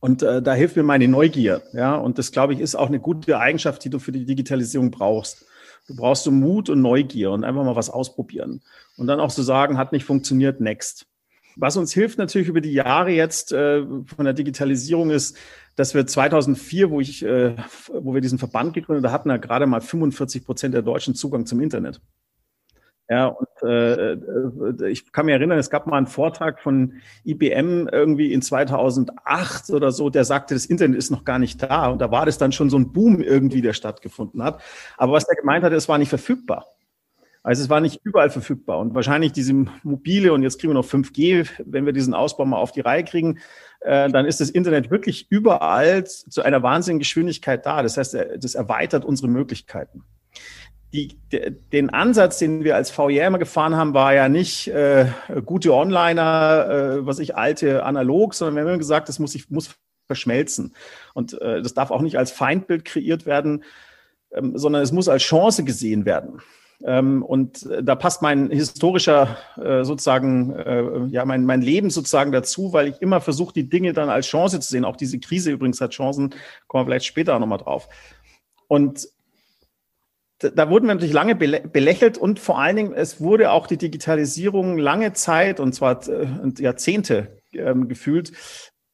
[0.00, 1.62] Und äh, da hilft mir meine Neugier.
[1.72, 4.90] Ja, und das, glaube ich, ist auch eine gute Eigenschaft, die du für die Digitalisierung
[4.90, 5.44] brauchst.
[5.86, 8.62] Du brauchst so Mut und Neugier und einfach mal was ausprobieren.
[8.96, 11.06] Und dann auch so sagen, hat nicht funktioniert, next.
[11.56, 15.36] Was uns hilft natürlich über die Jahre jetzt äh, von der Digitalisierung ist,
[15.74, 17.56] dass wir 2004, wo ich, äh,
[17.92, 21.60] wo wir diesen Verband gegründet hatten, da gerade mal 45 Prozent der Deutschen Zugang zum
[21.60, 22.00] Internet.
[23.08, 27.88] Ja, und äh, äh, ich kann mich erinnern, es gab mal einen Vortrag von IBM
[27.92, 31.88] irgendwie in 2008 oder so, der sagte, das Internet ist noch gar nicht da.
[31.88, 34.60] Und da war das dann schon so ein Boom irgendwie, der stattgefunden hat.
[34.96, 36.66] Aber was er gemeint hat, es war nicht verfügbar.
[37.44, 38.80] Also es war nicht überall verfügbar.
[38.80, 42.56] Und wahrscheinlich diese mobile, und jetzt kriegen wir noch 5G, wenn wir diesen Ausbau mal
[42.56, 43.38] auf die Reihe kriegen,
[43.82, 47.84] äh, dann ist das Internet wirklich überall zu einer wahnsinnigen Geschwindigkeit da.
[47.84, 50.02] Das heißt, das erweitert unsere Möglichkeiten
[50.92, 51.18] die,
[51.72, 55.06] den Ansatz, den wir als VR immer gefahren haben, war ja nicht äh,
[55.44, 59.50] gute Onliner, äh, was ich alte analog, sondern wir haben immer gesagt, das muss sich
[59.50, 59.74] muss
[60.06, 60.74] verschmelzen
[61.14, 63.64] und äh, das darf auch nicht als Feindbild kreiert werden,
[64.32, 66.40] ähm, sondern es muss als Chance gesehen werden.
[66.84, 72.72] Ähm, und da passt mein historischer äh, sozusagen, äh, ja, mein, mein Leben sozusagen dazu,
[72.72, 74.84] weil ich immer versuche, die Dinge dann als Chance zu sehen.
[74.84, 76.34] Auch diese Krise übrigens hat Chancen,
[76.66, 77.88] kommen wir vielleicht später nochmal drauf.
[78.68, 79.08] Und
[80.38, 84.76] da wurden wir natürlich lange belächelt und vor allen Dingen, es wurde auch die Digitalisierung
[84.76, 86.26] lange Zeit, und zwar äh,
[86.58, 88.32] Jahrzehnte ähm, gefühlt,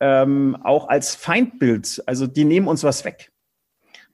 [0.00, 2.02] ähm, auch als Feindbild.
[2.06, 3.32] Also die nehmen uns was weg.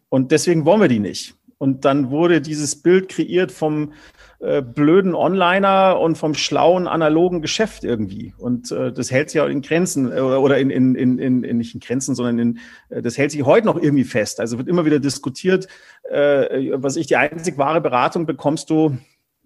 [0.08, 1.37] Und deswegen wollen wir die nicht.
[1.58, 3.92] Und dann wurde dieses Bild kreiert vom
[4.38, 8.32] äh, blöden Onliner und vom schlauen analogen Geschäft irgendwie.
[8.38, 11.58] Und äh, das hält sich auch in Grenzen äh, oder in, in, in, in, in
[11.58, 12.58] nicht in Grenzen, sondern in,
[12.90, 14.38] äh, das hält sich heute noch irgendwie fest.
[14.38, 15.66] Also wird immer wieder diskutiert,
[16.08, 18.96] äh, was ich die einzig wahre Beratung bekommst du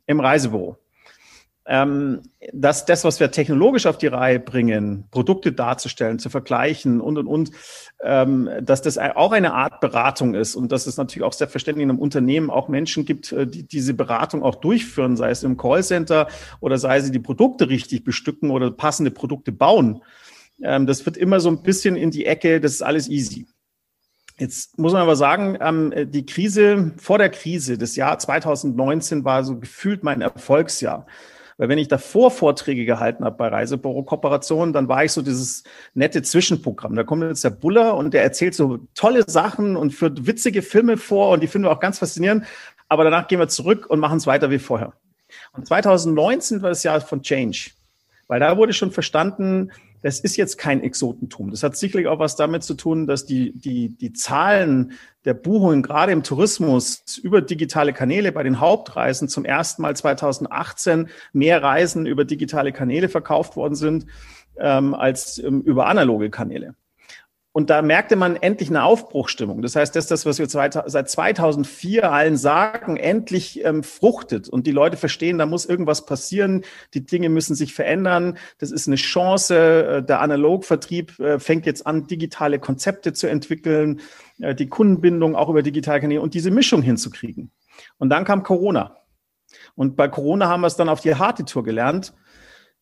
[0.07, 0.82] im Reisebüro
[1.67, 2.23] ähm,
[2.53, 7.27] dass das, was wir technologisch auf die Reihe bringen, Produkte darzustellen, zu vergleichen und und
[7.27, 7.51] und,
[8.03, 11.91] ähm, dass das auch eine Art Beratung ist und dass es natürlich auch selbstverständlich in
[11.91, 16.27] einem Unternehmen auch Menschen gibt, äh, die diese Beratung auch durchführen, sei es im Callcenter
[16.61, 20.03] oder sei sie die Produkte richtig bestücken oder passende Produkte bauen.
[20.63, 23.47] Ähm, das wird immer so ein bisschen in die Ecke, das ist alles easy.
[24.39, 29.45] Jetzt muss man aber sagen, ähm, die Krise, vor der Krise, das Jahr 2019 war
[29.45, 31.07] so gefühlt mein Erfolgsjahr.
[31.63, 35.63] Weil wenn ich davor Vorträge gehalten habe bei Reisebüro-Kooperationen, dann war ich so dieses
[35.95, 36.97] nette Zwischenprogramm.
[36.97, 40.97] Da kommt jetzt der Buller und der erzählt so tolle Sachen und führt witzige Filme
[40.97, 42.47] vor und die finden wir auch ganz faszinierend.
[42.89, 44.95] Aber danach gehen wir zurück und machen es weiter wie vorher.
[45.53, 47.71] Und 2019 war das Jahr von Change.
[48.27, 49.71] Weil da wurde schon verstanden,
[50.03, 51.51] das ist jetzt kein Exotentum.
[51.51, 54.93] Das hat sicherlich auch was damit zu tun, dass die, die, die Zahlen
[55.25, 61.09] der Buchungen gerade im Tourismus über digitale Kanäle bei den Hauptreisen zum ersten Mal 2018
[61.33, 64.07] mehr Reisen über digitale Kanäle verkauft worden sind
[64.59, 66.75] ähm, als ähm, über analoge Kanäle.
[67.55, 69.61] Und da merkte man endlich eine Aufbruchstimmung.
[69.61, 74.49] Das heißt, das, das was wir seit 2004 allen sagen, endlich ähm, fruchtet.
[74.49, 76.65] Und die Leute verstehen, da muss irgendwas passieren.
[76.95, 78.39] Die Dinge müssen sich verändern.
[78.57, 79.55] Das ist eine Chance.
[79.55, 84.01] Äh, der Analogvertrieb äh, fängt jetzt an, digitale Konzepte zu entwickeln,
[84.41, 87.51] äh, die Kundenbindung auch über digitale Kanäle und diese Mischung hinzukriegen.
[87.99, 88.97] Und dann kam Corona.
[89.75, 92.15] Und bei Corona haben wir es dann auf die harte Tour gelernt,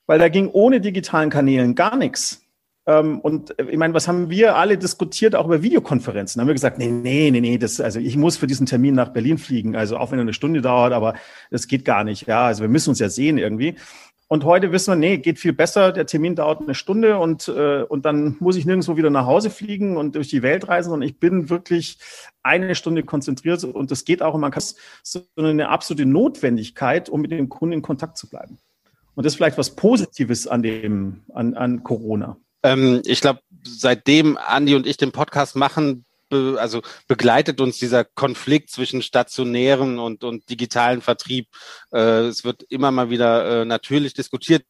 [0.07, 2.47] weil da ging ohne digitalen Kanälen gar nichts.
[2.91, 6.39] Ähm, und äh, ich meine, was haben wir alle diskutiert, auch über Videokonferenzen?
[6.39, 8.95] Da haben wir gesagt, nee, nee, nee, nee, das, also ich muss für diesen Termin
[8.95, 11.15] nach Berlin fliegen, also auch wenn er eine Stunde dauert, aber
[11.51, 12.27] das geht gar nicht.
[12.27, 13.77] Ja, also wir müssen uns ja sehen irgendwie.
[14.27, 15.93] Und heute wissen wir, nee, geht viel besser.
[15.93, 19.51] Der Termin dauert eine Stunde und, äh, und dann muss ich nirgendwo wieder nach Hause
[19.51, 21.99] fliegen und durch die Welt reisen, sondern ich bin wirklich
[22.43, 24.63] eine Stunde konzentriert und das geht auch und man kann
[25.03, 28.59] so eine absolute Notwendigkeit, um mit dem Kunden in Kontakt zu bleiben.
[29.15, 32.37] Und das ist vielleicht was Positives an dem, an, an Corona.
[32.63, 38.05] Ähm, ich glaube, seitdem Andi und ich den Podcast machen, be also begleitet uns dieser
[38.05, 41.49] Konflikt zwischen stationären und, und digitalen Vertrieb.
[41.93, 44.65] Äh, es wird immer mal wieder äh, natürlich diskutiert,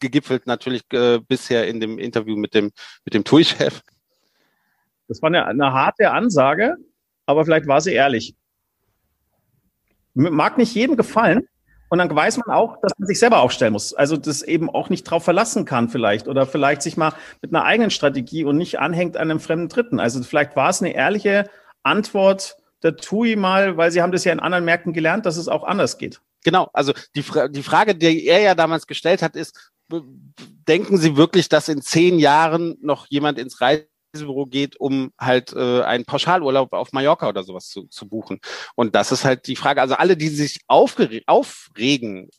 [0.00, 2.72] gegipfelt natürlich äh, bisher in dem Interview mit dem,
[3.04, 3.80] mit dem TUI-Chef.
[5.08, 6.76] Das war eine, eine harte Ansage,
[7.26, 8.34] aber vielleicht war sie ehrlich.
[10.14, 11.48] Mag nicht jedem gefallen,
[11.94, 13.94] und dann weiß man auch, dass man sich selber aufstellen muss.
[13.94, 17.64] Also das eben auch nicht drauf verlassen kann vielleicht oder vielleicht sich mal mit einer
[17.64, 20.00] eigenen Strategie und nicht anhängt an einem fremden Dritten.
[20.00, 21.48] Also vielleicht war es eine ehrliche
[21.84, 25.46] Antwort der TUI mal, weil sie haben das ja in anderen Märkten gelernt, dass es
[25.46, 26.20] auch anders geht.
[26.42, 29.70] Genau, also die, Fra die Frage, die er ja damals gestellt hat, ist,
[30.66, 35.52] denken Sie wirklich, dass in zehn Jahren noch jemand ins Reisen Reisebüro geht, um halt
[35.52, 38.40] äh, einen Pauschalurlaub auf Mallorca oder sowas zu, zu buchen.
[38.74, 39.80] Und das ist halt die Frage.
[39.80, 42.30] Also alle, die sich aufregen,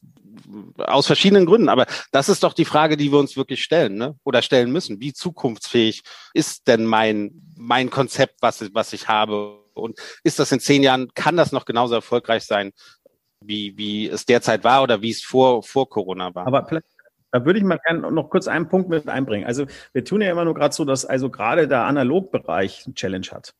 [0.77, 4.15] aus verschiedenen Gründen, aber das ist doch die Frage, die wir uns wirklich stellen, ne?
[4.23, 4.99] Oder stellen müssen.
[4.99, 9.59] Wie zukunftsfähig ist denn mein mein Konzept, was was ich habe?
[9.73, 12.71] Und ist das in zehn Jahren, kann das noch genauso erfolgreich sein,
[13.41, 16.47] wie, wie es derzeit war oder wie es vor, vor Corona war?
[16.47, 16.94] Aber vielleicht
[17.35, 19.45] da würde ich mal gerne noch kurz einen Punkt mit einbringen.
[19.45, 23.27] Also wir tun ja immer nur gerade so, dass also gerade der Analogbereich eine Challenge
[23.29, 23.53] hat.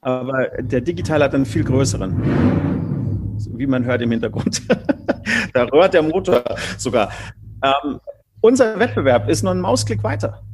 [0.00, 4.62] Aber der Digital hat einen viel größeren, wie man hört im Hintergrund.
[5.54, 6.44] da rührt der Motor
[6.76, 7.10] sogar.
[7.64, 7.98] Ähm,
[8.42, 10.44] unser Wettbewerb ist nur ein Mausklick weiter.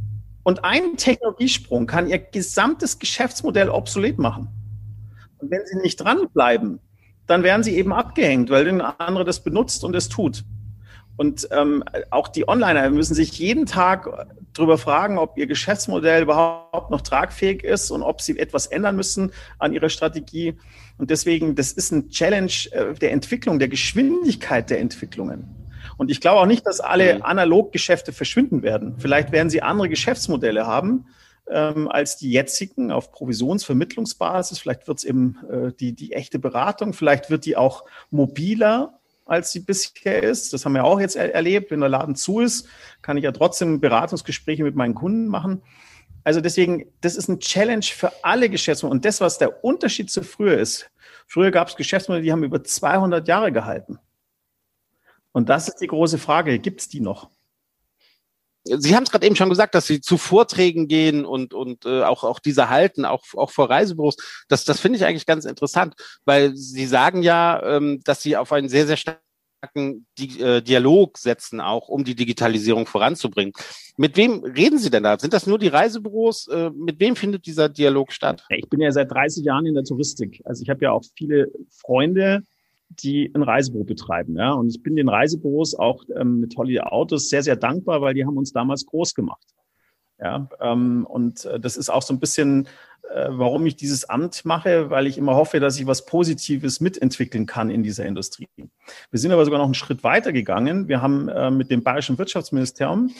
[0.44, 4.48] Und ein Technologiesprung kann ihr gesamtes Geschäftsmodell obsolet machen.
[5.40, 6.80] Und wenn sie nicht dranbleiben,
[7.26, 10.42] dann werden sie eben abgehängt, weil der andere das benutzt und es tut.
[11.16, 14.08] Und ähm, auch die Onliner müssen sich jeden Tag
[14.52, 19.32] darüber fragen, ob ihr Geschäftsmodell überhaupt noch tragfähig ist und ob sie etwas ändern müssen
[19.58, 20.54] an ihrer Strategie.
[20.98, 25.48] Und deswegen, das ist ein Challenge äh, der Entwicklung, der Geschwindigkeit der Entwicklungen.
[25.96, 27.22] Und ich glaube auch nicht, dass alle mhm.
[27.22, 28.96] Analoggeschäfte verschwinden werden.
[28.98, 31.06] Vielleicht werden sie andere Geschäftsmodelle haben
[31.48, 34.58] ähm, als die jetzigen auf Provisionsvermittlungsbasis.
[34.58, 36.92] Vielleicht wird es eben äh, die, die echte Beratung.
[36.92, 40.52] Vielleicht wird die auch mobiler als sie bisher ist.
[40.52, 41.70] Das haben wir auch jetzt er erlebt.
[41.70, 42.68] Wenn der Laden zu ist,
[43.02, 45.62] kann ich ja trotzdem Beratungsgespräche mit meinen Kunden machen.
[46.24, 48.96] Also deswegen, das ist ein Challenge für alle Geschäftsmodelle.
[48.96, 50.90] Und das, was der Unterschied zu früher ist,
[51.26, 53.98] früher gab es Geschäftsmodelle, die haben über 200 Jahre gehalten.
[55.32, 57.28] Und das ist die große Frage, gibt es die noch?
[58.64, 62.02] Sie haben es gerade eben schon gesagt, dass Sie zu Vorträgen gehen und, und äh,
[62.02, 64.16] auch, auch diese halten, auch, auch vor Reisebüros.
[64.48, 68.52] Das, das finde ich eigentlich ganz interessant, weil Sie sagen ja, ähm, dass Sie auf
[68.52, 73.52] einen sehr, sehr starken Di äh, Dialog setzen, auch um die Digitalisierung voranzubringen.
[73.96, 75.18] Mit wem reden Sie denn da?
[75.18, 76.48] Sind das nur die Reisebüros?
[76.48, 78.44] Äh, mit wem findet dieser Dialog statt?
[78.48, 80.42] Ich bin ja seit 30 Jahren in der Touristik.
[80.44, 82.44] Also ich habe ja auch viele Freunde,
[82.88, 84.36] die ein Reisebüro betreiben.
[84.36, 84.52] Ja?
[84.52, 88.24] Und ich bin den Reisebüros auch ähm, mit Holiday Autos sehr, sehr dankbar, weil die
[88.24, 89.54] haben uns damals groß gemacht.
[90.20, 92.68] Ja, ähm, und äh, das ist auch so ein bisschen,
[93.12, 97.46] äh, warum ich dieses Amt mache, weil ich immer hoffe, dass ich was Positives mitentwickeln
[97.46, 98.48] kann in dieser Industrie.
[99.10, 100.88] Wir sind aber sogar noch einen Schritt weiter gegangen.
[100.88, 103.10] Wir haben äh, mit dem Bayerischen Wirtschaftsministerium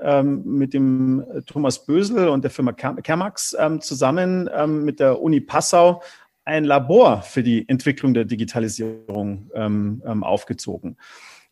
[0.00, 5.20] ähm, mit dem äh, Thomas Bösel und der Firma Kermax ähm, zusammen ähm, mit der
[5.20, 6.02] Uni Passau
[6.44, 10.96] ein Labor für die Entwicklung der Digitalisierung ähm, ähm, aufgezogen.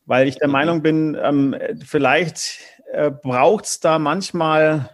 [0.07, 0.53] Weil ich der mhm.
[0.53, 2.61] Meinung bin, ähm, vielleicht
[2.92, 4.90] äh, braucht es da manchmal,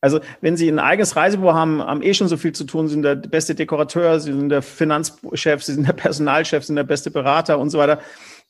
[0.00, 2.94] also wenn Sie ein eigenes Reisebüro haben, haben eh schon so viel zu tun, Sie
[2.94, 6.84] sind der beste Dekorateur, Sie sind der Finanzchef, Sie sind der Personalchef, Sie sind der
[6.84, 8.00] beste Berater und so weiter.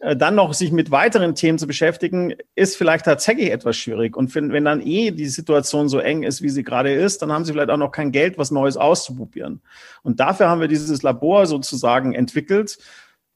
[0.01, 4.17] Äh, dann noch sich mit weiteren Themen zu beschäftigen, ist vielleicht tatsächlich etwas schwierig.
[4.17, 7.31] Und wenn, wenn dann eh die Situation so eng ist, wie sie gerade ist, dann
[7.31, 9.61] haben sie vielleicht auch noch kein Geld, was Neues auszuprobieren.
[10.03, 12.79] Und dafür haben wir dieses Labor sozusagen entwickelt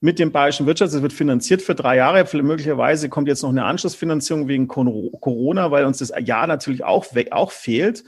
[0.01, 0.95] mit dem Bayerischen Wirtschafts.
[0.95, 2.27] Es wird finanziert für drei Jahre.
[2.43, 7.53] Möglicherweise kommt jetzt noch eine Anschlussfinanzierung wegen Corona, weil uns das Jahr natürlich auch, auch
[7.53, 8.05] fehlt.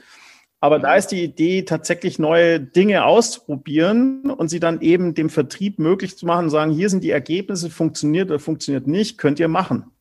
[0.59, 5.77] Aber da ist die Idee, tatsächlich neue Dinge auszuprobieren und sie dann eben dem Vertrieb
[5.77, 9.91] möglich zu machen, sagen, hier sind die Ergebnisse, funktioniert oder funktioniert nicht, könnt ihr machen.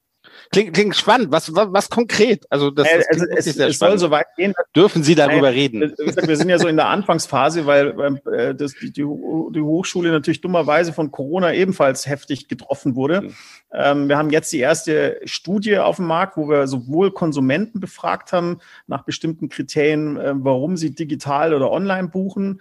[0.53, 1.31] Klingt, klingt spannend.
[1.31, 2.45] Was, was, was konkret?
[2.51, 4.55] Also, das, das also es, es soll so weit gehen.
[4.75, 5.81] Dürfen Sie darüber reden?
[5.99, 10.93] Wir sind ja so in der Anfangsphase, weil äh, das, die, die Hochschule natürlich dummerweise
[10.93, 13.23] von Corona ebenfalls heftig getroffen wurde.
[13.23, 13.35] Mhm.
[13.73, 18.33] Ähm, wir haben jetzt die erste Studie auf dem Markt, wo wir sowohl Konsumenten befragt
[18.33, 22.61] haben nach bestimmten Kriterien, äh, warum sie digital oder online buchen,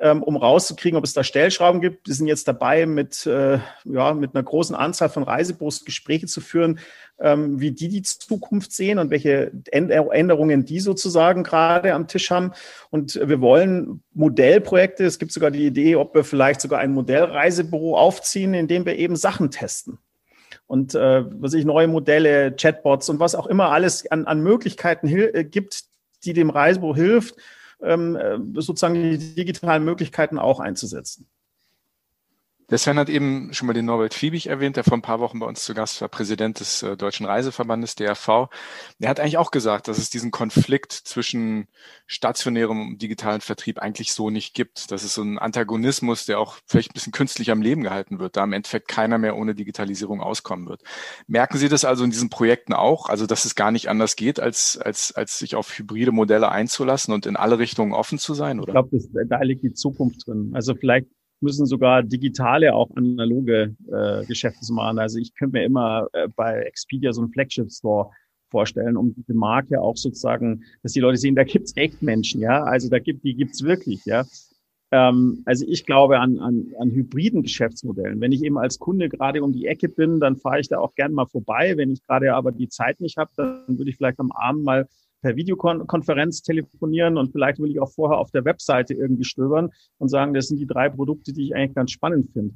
[0.00, 2.06] ähm, um rauszukriegen, ob es da Stellschrauben gibt.
[2.06, 6.40] Wir sind jetzt dabei, mit, äh, ja, mit einer großen Anzahl von Reisebüros Gespräche zu
[6.40, 6.78] führen,
[7.20, 12.52] ähm, wie die die Zukunft sehen und welche Änderungen die sozusagen gerade am Tisch haben.
[12.90, 17.96] Und wir wollen Modellprojekte, es gibt sogar die Idee, ob wir vielleicht sogar ein Modellreisebüro
[17.96, 19.98] aufziehen, in dem wir eben Sachen testen
[20.68, 25.08] und äh, was ich neue Modelle, Chatbots und was auch immer alles an, an Möglichkeiten
[25.08, 25.84] äh, gibt,
[26.24, 27.36] die dem Reisebüro hilft,
[27.82, 31.26] ähm, äh, sozusagen die digitalen Möglichkeiten auch einzusetzen.
[32.70, 35.38] Der Sven hat eben schon mal den Norbert Fiebig erwähnt, der vor ein paar Wochen
[35.38, 38.50] bei uns zu Gast war, Präsident des äh, Deutschen Reiseverbandes, DRV.
[38.98, 41.68] Der hat eigentlich auch gesagt, dass es diesen Konflikt zwischen
[42.06, 44.90] stationärem und digitalen Vertrieb eigentlich so nicht gibt.
[44.90, 48.36] Das ist so ein Antagonismus, der auch vielleicht ein bisschen künstlich am Leben gehalten wird,
[48.36, 50.82] da im Endeffekt keiner mehr ohne Digitalisierung auskommen wird.
[51.26, 54.40] Merken Sie das also in diesen Projekten auch, also dass es gar nicht anders geht,
[54.40, 58.60] als, als, als sich auf hybride Modelle einzulassen und in alle Richtungen offen zu sein?
[58.60, 58.68] Oder?
[58.84, 60.50] Ich glaube, da liegt die Zukunft drin.
[60.52, 61.06] Also vielleicht
[61.40, 64.98] müssen sogar digitale, auch analoge äh, Geschäfte machen.
[64.98, 68.10] Also ich könnte mir immer äh, bei Expedia so einen Flagship Store
[68.50, 72.64] vorstellen, um diese Marke auch sozusagen, dass die Leute sehen, da gibt's echt Menschen, ja.
[72.64, 74.24] Also da gibt, die gibt's wirklich, ja.
[74.90, 78.20] Ähm, also ich glaube an, an, an hybriden Geschäftsmodellen.
[78.20, 80.94] Wenn ich eben als Kunde gerade um die Ecke bin, dann fahre ich da auch
[80.94, 81.74] gern mal vorbei.
[81.76, 84.88] Wenn ich gerade aber die Zeit nicht habe, dann würde ich vielleicht am Abend mal
[85.20, 90.08] per Videokonferenz telefonieren und vielleicht will ich auch vorher auf der Webseite irgendwie stöbern und
[90.08, 92.54] sagen, das sind die drei Produkte, die ich eigentlich ganz spannend finde.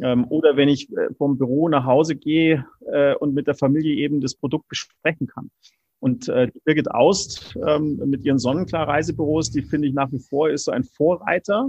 [0.00, 3.94] Ähm, oder wenn ich äh, vom Büro nach Hause gehe äh, und mit der Familie
[3.96, 5.50] eben das Produkt besprechen kann.
[6.00, 10.64] Und äh, Birgit Aust ähm, mit ihren Sonnenklar-Reisebüros, die finde ich nach wie vor ist
[10.64, 11.68] so ein Vorreiter.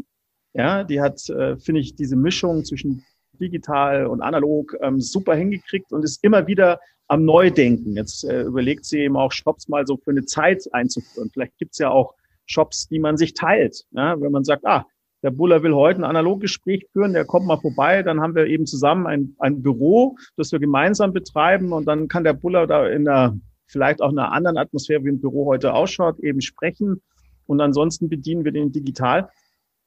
[0.54, 3.04] Ja, die hat, äh, finde ich, diese Mischung zwischen
[3.40, 6.80] digital und analog ähm, super hingekriegt und ist immer wieder
[7.12, 7.98] am Neudenken.
[7.98, 11.30] Jetzt äh, überlegt sie eben auch Shops mal so für eine Zeit einzuführen.
[11.34, 13.84] Vielleicht gibt's ja auch Shops, die man sich teilt.
[13.92, 14.20] Ja?
[14.22, 14.86] Wenn man sagt, ah,
[15.22, 18.66] der Buller will heute ein Analoggespräch führen, der kommt mal vorbei, dann haben wir eben
[18.66, 23.06] zusammen ein, ein Büro, das wir gemeinsam betreiben und dann kann der Buller da in
[23.06, 27.02] einer, vielleicht auch in einer anderen Atmosphäre, wie ein Büro heute ausschaut, eben sprechen
[27.46, 29.30] und ansonsten bedienen wir den digital.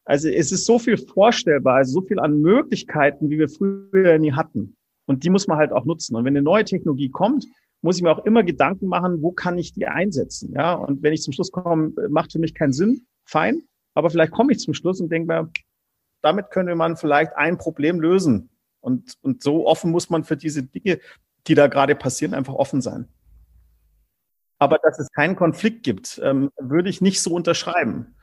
[0.05, 4.33] Also es ist so viel vorstellbar, also so viel an Möglichkeiten, wie wir früher nie
[4.33, 4.77] hatten.
[5.07, 6.17] Und die muss man halt auch nutzen.
[6.17, 7.47] Und wenn eine neue Technologie kommt,
[7.83, 10.53] muss ich mir auch immer Gedanken machen, wo kann ich die einsetzen?
[10.55, 13.63] Ja, und wenn ich zum Schluss komme, macht für mich keinen Sinn, fein.
[13.95, 15.51] Aber vielleicht komme ich zum Schluss und denke mir,
[16.23, 18.49] damit könnte man vielleicht ein Problem lösen.
[18.81, 20.99] Und, und so offen muss man für diese Dinge,
[21.47, 23.09] die da gerade passieren, einfach offen sein.
[24.59, 28.15] Aber dass es keinen Konflikt gibt, ähm, würde ich nicht so unterschreiben.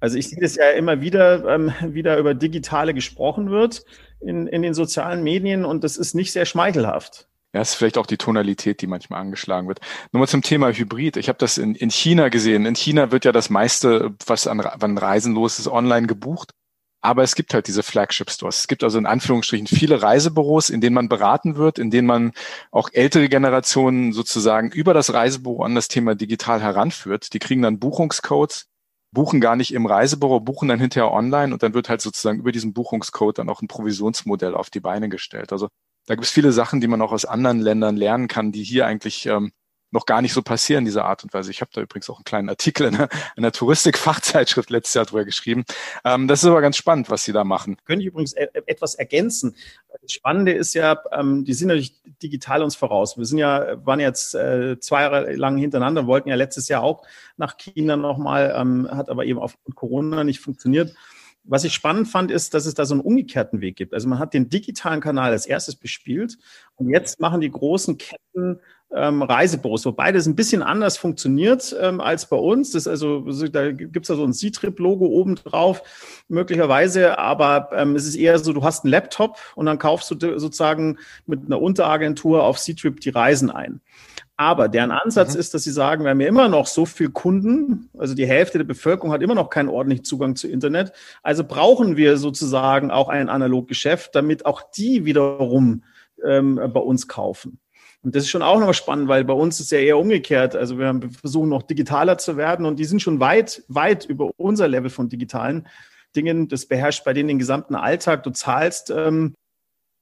[0.00, 3.84] Also ich sehe das ja immer wieder, ähm, wieder über Digitale gesprochen wird
[4.20, 7.28] in, in den sozialen Medien und das ist nicht sehr schmeichelhaft.
[7.54, 9.80] Ja, ist vielleicht auch die Tonalität, die manchmal angeschlagen wird.
[10.12, 11.16] Nur mal zum Thema Hybrid.
[11.16, 12.66] Ich habe das in, in China gesehen.
[12.66, 16.52] In China wird ja das meiste, was an, an Reisen los ist, online gebucht.
[17.00, 18.58] Aber es gibt halt diese Flagship-Stores.
[18.58, 22.32] Es gibt also in Anführungsstrichen viele Reisebüros, in denen man beraten wird, in denen man
[22.70, 27.32] auch ältere Generationen sozusagen über das Reisebüro an das Thema digital heranführt.
[27.32, 28.66] Die kriegen dann Buchungscodes,
[29.12, 32.52] buchen gar nicht im Reisebüro, buchen dann hinterher online und dann wird halt sozusagen über
[32.52, 35.52] diesen Buchungscode dann auch ein Provisionsmodell auf die Beine gestellt.
[35.52, 35.68] Also
[36.06, 38.86] da gibt es viele Sachen, die man auch aus anderen Ländern lernen kann, die hier
[38.86, 39.52] eigentlich ähm,
[39.90, 41.50] noch gar nicht so passieren, diese Art und Weise.
[41.50, 45.06] Ich habe da übrigens auch einen kleinen Artikel in einer, in einer Touristik-Fachzeitschrift letztes Jahr
[45.06, 45.64] drüber geschrieben.
[46.04, 47.76] Ähm, das ist aber ganz spannend, was Sie da machen.
[47.84, 49.56] Könnte ich übrigens e etwas ergänzen.
[50.02, 53.16] Das Spannende ist ja, ähm, die sind natürlich digital uns voraus.
[53.16, 57.06] Wir sind ja, waren jetzt äh, zwei Jahre lang hintereinander, wollten ja letztes Jahr auch
[57.36, 60.94] nach China nochmal, ähm, hat aber eben auf Corona nicht funktioniert
[61.48, 63.94] was ich spannend fand, ist, dass es da so einen umgekehrten Weg gibt.
[63.94, 66.36] Also man hat den digitalen Kanal als erstes bespielt
[66.76, 68.60] und jetzt machen die großen Ketten
[68.94, 72.72] ähm, Reisebüros, wobei das ein bisschen anders funktioniert ähm, als bei uns.
[72.72, 75.82] Das also, da gibt's ja so ein C-Trip-Logo oben drauf,
[76.28, 80.38] möglicherweise, aber ähm, es ist eher so, du hast einen Laptop und dann kaufst du
[80.38, 83.80] sozusagen mit einer Unteragentur auf C-Trip die Reisen ein.
[84.40, 85.40] Aber deren Ansatz mhm.
[85.40, 88.58] ist, dass sie sagen, wir haben ja immer noch so viel Kunden, also die Hälfte
[88.58, 90.92] der Bevölkerung hat immer noch keinen ordentlichen Zugang zu Internet.
[91.24, 95.82] Also brauchen wir sozusagen auch ein Analoggeschäft, damit auch die wiederum
[96.24, 97.58] ähm, bei uns kaufen.
[98.02, 100.54] Und das ist schon auch noch spannend, weil bei uns ist ja eher umgekehrt.
[100.54, 104.68] Also wir versuchen noch digitaler zu werden und die sind schon weit, weit über unser
[104.68, 105.66] Level von digitalen
[106.14, 106.48] Dingen.
[106.48, 108.22] Das beherrscht bei denen den gesamten Alltag.
[108.22, 109.34] Du zahlst ähm,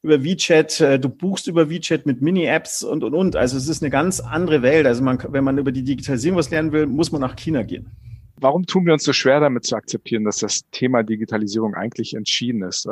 [0.03, 3.35] über WeChat, äh, du buchst über WeChat mit Mini-Apps und, und, und.
[3.35, 4.87] Also es ist eine ganz andere Welt.
[4.87, 7.91] Also man, wenn man über die Digitalisierung was lernen will, muss man nach China gehen.
[8.39, 12.63] Warum tun wir uns so schwer damit zu akzeptieren, dass das Thema Digitalisierung eigentlich entschieden
[12.63, 12.87] ist?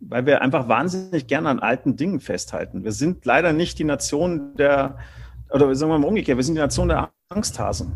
[0.00, 2.84] Weil wir einfach wahnsinnig gerne an alten Dingen festhalten.
[2.84, 4.98] Wir sind leider nicht die Nation der,
[5.50, 7.92] oder sagen wir mal umgekehrt, wir sind die Nation der Angsthasen.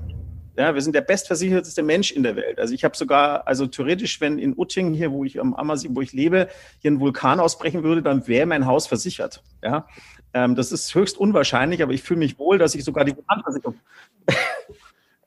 [0.57, 2.59] Ja, wir sind der bestversicherteste Mensch in der Welt.
[2.59, 6.01] Also ich habe sogar, also theoretisch, wenn in Utting hier, wo ich am Ammersee, wo
[6.01, 6.49] ich lebe,
[6.81, 9.45] hier ein Vulkan ausbrechen würde, dann wäre mein Haus versichert.
[9.63, 9.87] Ja,
[10.35, 13.77] ähm, das ist höchst unwahrscheinlich, aber ich fühle mich wohl, dass ich sogar die Vulkanversicherung.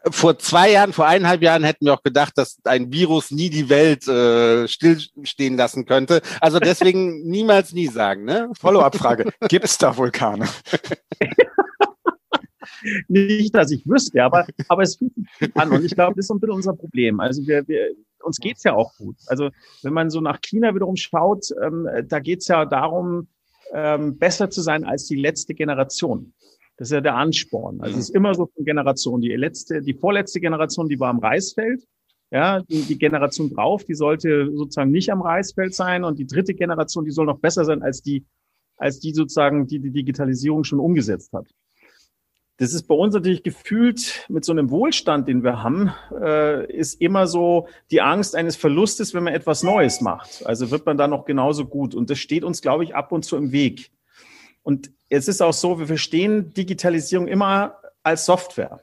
[0.10, 3.70] Vor zwei Jahren, vor eineinhalb Jahren hätten wir auch gedacht, dass ein Virus nie die
[3.70, 6.22] Welt äh, stillstehen lassen könnte.
[6.40, 8.26] Also deswegen niemals nie sagen.
[8.26, 8.50] Ne?
[8.60, 10.48] Follow-up-Frage: Gibt es da Vulkane?
[13.08, 15.72] Nicht, dass ich wüsste, aber, aber es fühlt sich an.
[15.72, 17.20] Und ich glaube, das ist so ein bisschen unser Problem.
[17.20, 17.92] Also wir, wir,
[18.24, 19.18] uns geht's ja auch gut.
[19.28, 19.50] Also
[19.84, 23.28] wenn man so nach China wiederum schaut, ähm, da geht's ja darum,
[23.74, 26.34] ähm, besser zu sein als die letzte Generation.
[26.82, 27.80] Das ist ja der Ansporn.
[27.80, 29.22] Also es ist immer so von Generation.
[29.22, 31.84] Die letzte, die vorletzte Generation, die war am Reisfeld.
[32.32, 36.04] Ja, die, die Generation drauf, die sollte sozusagen nicht am Reisfeld sein.
[36.04, 38.26] Und die dritte Generation, die soll noch besser sein als die,
[38.78, 41.46] als die sozusagen, die die Digitalisierung schon umgesetzt hat.
[42.58, 47.00] Das ist bei uns natürlich gefühlt mit so einem Wohlstand, den wir haben, äh, ist
[47.00, 50.44] immer so die Angst eines Verlustes, wenn man etwas Neues macht.
[50.48, 51.94] Also wird man da noch genauso gut.
[51.94, 53.92] Und das steht uns, glaube ich, ab und zu im Weg.
[54.64, 58.82] Und es ist auch so, wir verstehen Digitalisierung immer als Software.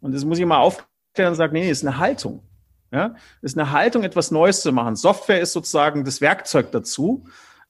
[0.00, 2.42] Und das muss ich mal aufklären und sagen, nee, nee, ist eine Haltung.
[2.90, 4.96] Ja, ist eine Haltung, etwas Neues zu machen.
[4.96, 7.24] Software ist sozusagen das Werkzeug dazu,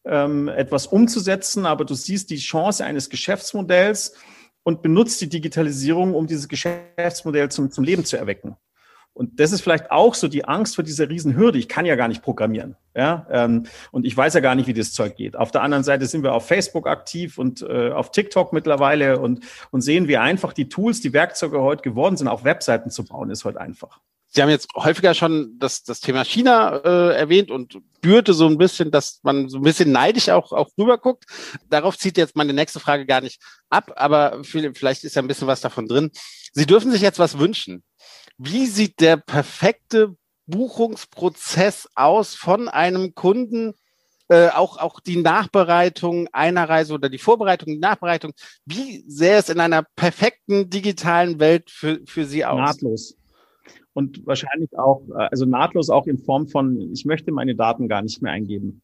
[0.04, 4.14] ähm, etwas umzusetzen, aber du siehst die Chance eines Geschäftsmodells
[4.64, 8.56] und benutzt die Digitalisierung, um dieses Geschäftsmodell zum, zum Leben zu erwecken.
[9.14, 11.58] Und das ist vielleicht auch so die Angst vor dieser Riesenhürde.
[11.58, 12.76] Ich kann ja gar nicht programmieren.
[12.94, 13.26] Ja?
[13.30, 15.36] Ähm, und ich weiß ja gar nicht, wie das Zeug geht.
[15.36, 19.44] Auf der anderen Seite sind wir auf Facebook aktiv und äh, auf TikTok mittlerweile und,
[19.70, 22.28] und sehen, wie einfach die Tools, die Werkzeuge heute geworden sind.
[22.28, 24.00] Auch Webseiten zu bauen, ist heute einfach.
[24.34, 28.56] Sie haben jetzt häufiger schon das, das Thema China äh, erwähnt und spürte so ein
[28.56, 31.26] bisschen, dass man so ein bisschen neidisch auch, auch rüberguckt.
[31.68, 35.48] Darauf zieht jetzt meine nächste Frage gar nicht ab, aber vielleicht ist ja ein bisschen
[35.48, 36.10] was davon drin.
[36.54, 37.82] Sie dürfen sich jetzt was wünschen.
[38.38, 40.16] Wie sieht der perfekte
[40.46, 43.74] Buchungsprozess aus von einem Kunden,
[44.28, 48.32] äh, auch, auch die Nachbereitung einer Reise oder die Vorbereitung, die Nachbereitung.
[48.64, 52.58] Wie sähe es in einer perfekten digitalen Welt für, für Sie aus?
[52.58, 53.16] Nahtlos.
[53.94, 58.02] Und wahrscheinlich auch, äh, also nahtlos auch in Form von, ich möchte meine Daten gar
[58.02, 58.82] nicht mehr eingeben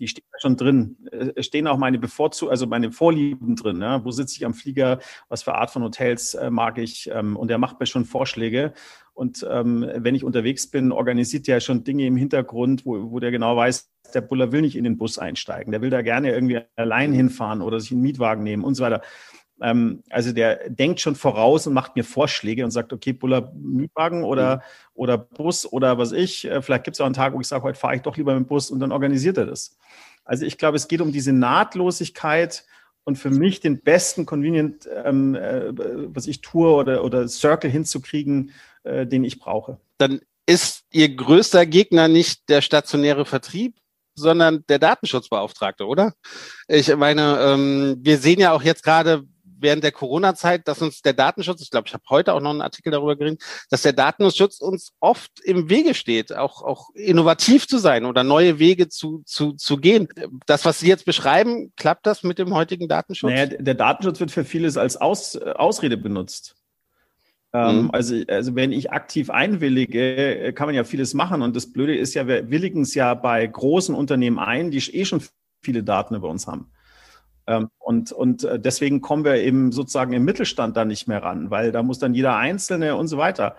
[0.00, 0.96] die stehen schon drin.
[1.36, 3.80] Es stehen auch meine Bevorzu also meine Vorlieben drin.
[3.80, 4.04] Ja?
[4.04, 4.98] Wo sitze ich am Flieger?
[5.28, 7.10] Was für Art von Hotels äh, mag ich?
[7.12, 8.72] Ähm, und er macht mir schon Vorschläge.
[9.12, 13.30] Und ähm, wenn ich unterwegs bin, organisiert er schon Dinge im Hintergrund, wo, wo der
[13.30, 15.72] genau weiß, der Buller will nicht in den Bus einsteigen.
[15.72, 19.02] Der will da gerne irgendwie allein hinfahren oder sich einen Mietwagen nehmen und so weiter.
[19.60, 24.24] Ähm, also der denkt schon voraus und macht mir Vorschläge und sagt, okay, Buller, Mietwagen
[24.24, 24.60] oder, mhm.
[24.94, 26.46] oder Bus oder was ich.
[26.46, 28.34] Äh, vielleicht gibt es auch einen Tag, wo ich sage, heute fahre ich doch lieber
[28.34, 29.76] mit dem Bus und dann organisiert er das.
[30.24, 32.64] Also ich glaube, es geht um diese Nahtlosigkeit
[33.04, 35.72] und für mich den besten Convenient, ähm, äh,
[36.14, 38.52] was ich tue oder, oder Circle hinzukriegen,
[38.84, 39.78] äh, den ich brauche.
[39.98, 43.76] Dann ist Ihr größter Gegner nicht der stationäre Vertrieb,
[44.14, 46.14] sondern der Datenschutzbeauftragte, oder?
[46.68, 49.24] Ich meine, ähm, wir sehen ja auch jetzt gerade,
[49.60, 52.60] während der Corona-Zeit, dass uns der Datenschutz, ich glaube, ich habe heute auch noch einen
[52.60, 57.78] Artikel darüber geredet, dass der Datenschutz uns oft im Wege steht, auch, auch innovativ zu
[57.78, 60.08] sein oder neue Wege zu, zu, zu gehen.
[60.46, 63.30] Das, was Sie jetzt beschreiben, klappt das mit dem heutigen Datenschutz?
[63.30, 66.56] Naja, der Datenschutz wird für vieles als Aus, Ausrede benutzt.
[67.52, 67.90] Ähm, mhm.
[67.90, 71.42] also, also wenn ich aktiv einwillige, kann man ja vieles machen.
[71.42, 75.04] Und das Blöde ist ja, wir willigen es ja bei großen Unternehmen ein, die eh
[75.04, 75.22] schon
[75.62, 76.70] viele Daten über uns haben.
[77.50, 81.50] Ähm, und, und äh, deswegen kommen wir eben sozusagen im Mittelstand da nicht mehr ran,
[81.50, 83.56] weil da muss dann jeder Einzelne und so weiter.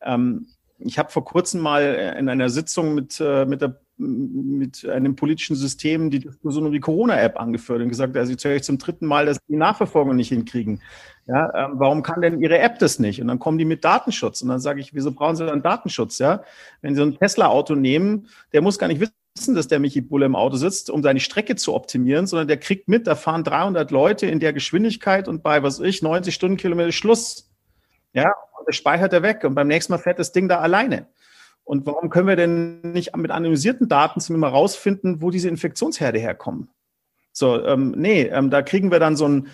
[0.00, 0.46] Ähm,
[0.78, 5.56] ich habe vor kurzem mal in einer Sitzung mit, äh, mit, der, mit einem politischen
[5.56, 9.06] System die Diskussion um die Corona-App angeführt und gesagt, also jetzt höre ich zum dritten
[9.06, 10.80] Mal, dass die Nachverfolgung nicht hinkriegen.
[11.26, 13.20] Ja, ähm, warum kann denn Ihre App das nicht?
[13.20, 14.42] Und dann kommen die mit Datenschutz.
[14.42, 16.18] Und dann sage ich, wieso brauchen Sie dann Datenschutz?
[16.18, 16.42] Ja,
[16.82, 20.00] wenn Sie so ein Tesla-Auto nehmen, der muss gar nicht wissen, wissen, dass der Michi
[20.00, 23.42] Bulle im Auto sitzt, um seine Strecke zu optimieren, sondern der kriegt mit, da fahren
[23.42, 27.50] 300 Leute in der Geschwindigkeit und bei, was ich, 90 Stundenkilometer Schluss.
[28.12, 31.08] Ja, und das speichert er weg und beim nächsten Mal fährt das Ding da alleine.
[31.64, 36.18] Und warum können wir denn nicht mit anonymisierten Daten zum immer rausfinden, wo diese Infektionsherde
[36.20, 36.68] herkommen?
[37.32, 39.48] So, ähm, nee, ähm, da kriegen wir dann so ein,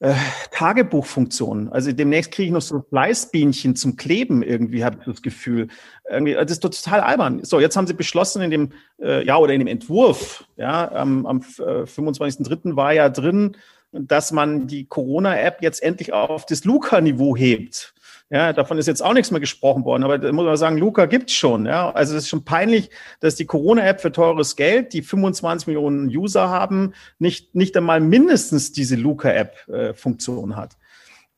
[0.00, 0.14] äh,
[0.50, 1.68] Tagebuchfunktion.
[1.70, 5.68] Also demnächst kriege ich noch so Fleißbienchen zum Kleben irgendwie, habe ich das Gefühl.
[6.10, 7.42] Irgendwie, das ist total albern.
[7.44, 11.24] So, jetzt haben sie beschlossen in dem, äh, ja, oder in dem Entwurf, ja, am,
[11.24, 12.76] am äh, 25.03.
[12.76, 13.56] war ja drin,
[13.92, 17.94] dass man die Corona-App jetzt endlich auf das Luca-Niveau hebt.
[18.28, 21.06] Ja, davon ist jetzt auch nichts mehr gesprochen worden, aber da muss man sagen, Luca
[21.06, 21.64] gibt's schon.
[21.64, 26.08] Ja, also es ist schon peinlich, dass die Corona-App für teures Geld, die 25 Millionen
[26.08, 30.76] User haben, nicht nicht einmal mindestens diese Luca-App-Funktion äh, hat.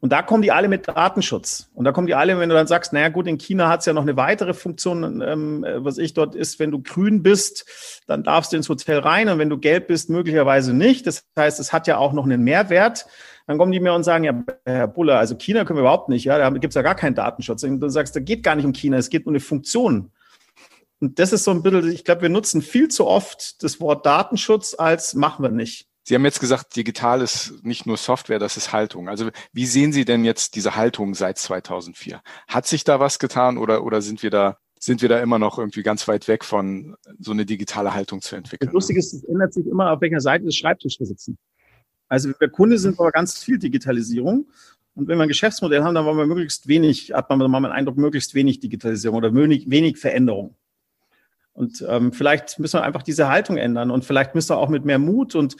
[0.00, 1.70] Und da kommen die alle mit Datenschutz.
[1.74, 3.92] Und da kommen die alle, wenn du dann sagst, naja gut, in China hat's ja
[3.92, 8.52] noch eine weitere Funktion, ähm, was ich dort ist, wenn du grün bist, dann darfst
[8.52, 11.06] du ins Hotel rein und wenn du gelb bist, möglicherweise nicht.
[11.06, 13.06] Das heißt, es hat ja auch noch einen Mehrwert.
[13.48, 16.24] Dann kommen die mir und sagen, ja, Herr Buller, also China können wir überhaupt nicht,
[16.24, 17.62] ja, da gibt es ja gar keinen Datenschutz.
[17.62, 20.12] Und du sagst, da geht gar nicht um China, es geht um eine Funktion.
[21.00, 24.04] Und das ist so ein bisschen, ich glaube, wir nutzen viel zu oft das Wort
[24.04, 25.88] Datenschutz als machen wir nicht.
[26.02, 29.08] Sie haben jetzt gesagt, digital ist nicht nur Software, das ist Haltung.
[29.08, 32.20] Also wie sehen Sie denn jetzt diese Haltung seit 2004?
[32.48, 35.58] Hat sich da was getan oder, oder sind wir da sind wir da immer noch
[35.58, 38.68] irgendwie ganz weit weg von, so eine digitale Haltung zu entwickeln?
[38.68, 41.38] Das Lustige ist, es ändert sich immer, auf welcher Seite des Schreibtisches wir sitzen.
[42.08, 44.48] Also der Kunde sind aber ganz viel Digitalisierung.
[44.94, 47.72] Und wenn wir ein Geschäftsmodell haben, dann wollen wir möglichst wenig, hat man mal den
[47.72, 50.56] Eindruck, möglichst wenig Digitalisierung oder wenig, wenig Veränderung.
[51.52, 54.84] Und ähm, vielleicht müssen wir einfach diese Haltung ändern und vielleicht müssen wir auch mit
[54.84, 55.56] mehr Mut und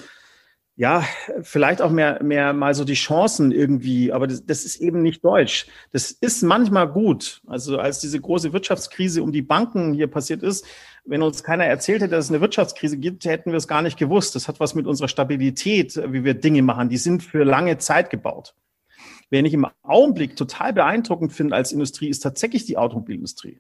[0.79, 1.05] ja,
[1.43, 5.25] vielleicht auch mehr, mehr mal so die Chancen irgendwie, aber das, das ist eben nicht
[5.25, 5.67] deutsch.
[5.91, 7.43] Das ist manchmal gut.
[7.49, 10.65] Also als diese große Wirtschaftskrise um die Banken hier passiert ist,
[11.05, 13.99] wenn uns keiner erzählt hätte, dass es eine Wirtschaftskrise gibt, hätten wir es gar nicht
[13.99, 14.37] gewusst.
[14.37, 16.89] Das hat was mit unserer Stabilität, wie wir Dinge machen.
[16.89, 18.55] Die sind für lange Zeit gebaut.
[19.31, 23.59] Wen ich im Augenblick total beeindruckend finde als Industrie, ist tatsächlich die Automobilindustrie.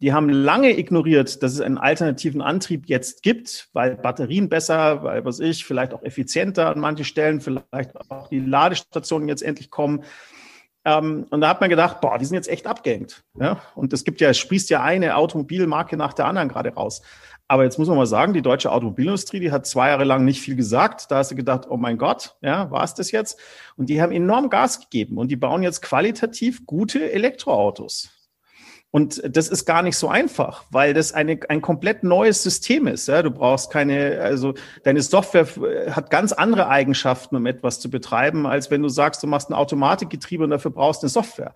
[0.00, 5.24] Die haben lange ignoriert, dass es einen alternativen Antrieb jetzt gibt, weil Batterien besser, weil
[5.24, 10.04] was ich, vielleicht auch effizienter an manchen Stellen, vielleicht auch die Ladestationen jetzt endlich kommen.
[10.84, 13.24] Ähm, und da hat man gedacht, boah, die sind jetzt echt abgehängt.
[13.74, 17.02] Und es gibt ja, es sprießt ja eine Automobilmarke nach der anderen gerade raus.
[17.48, 20.40] Aber jetzt muss man mal sagen, die deutsche Automobilindustrie, die hat zwei Jahre lang nicht
[20.40, 21.10] viel gesagt.
[21.10, 23.40] Da hast du gedacht, oh mein Gott, ja, war es das jetzt?
[23.76, 28.10] Und die haben enorm Gas gegeben und die bauen jetzt qualitativ gute Elektroautos.
[28.90, 33.06] Und das ist gar nicht so einfach, weil das eine, ein komplett neues System ist.
[33.06, 33.22] Ja?
[33.22, 35.46] Du brauchst keine, also deine Software
[35.94, 39.54] hat ganz andere Eigenschaften, um etwas zu betreiben, als wenn du sagst, du machst ein
[39.54, 41.54] Automatikgetriebe und dafür brauchst eine Software.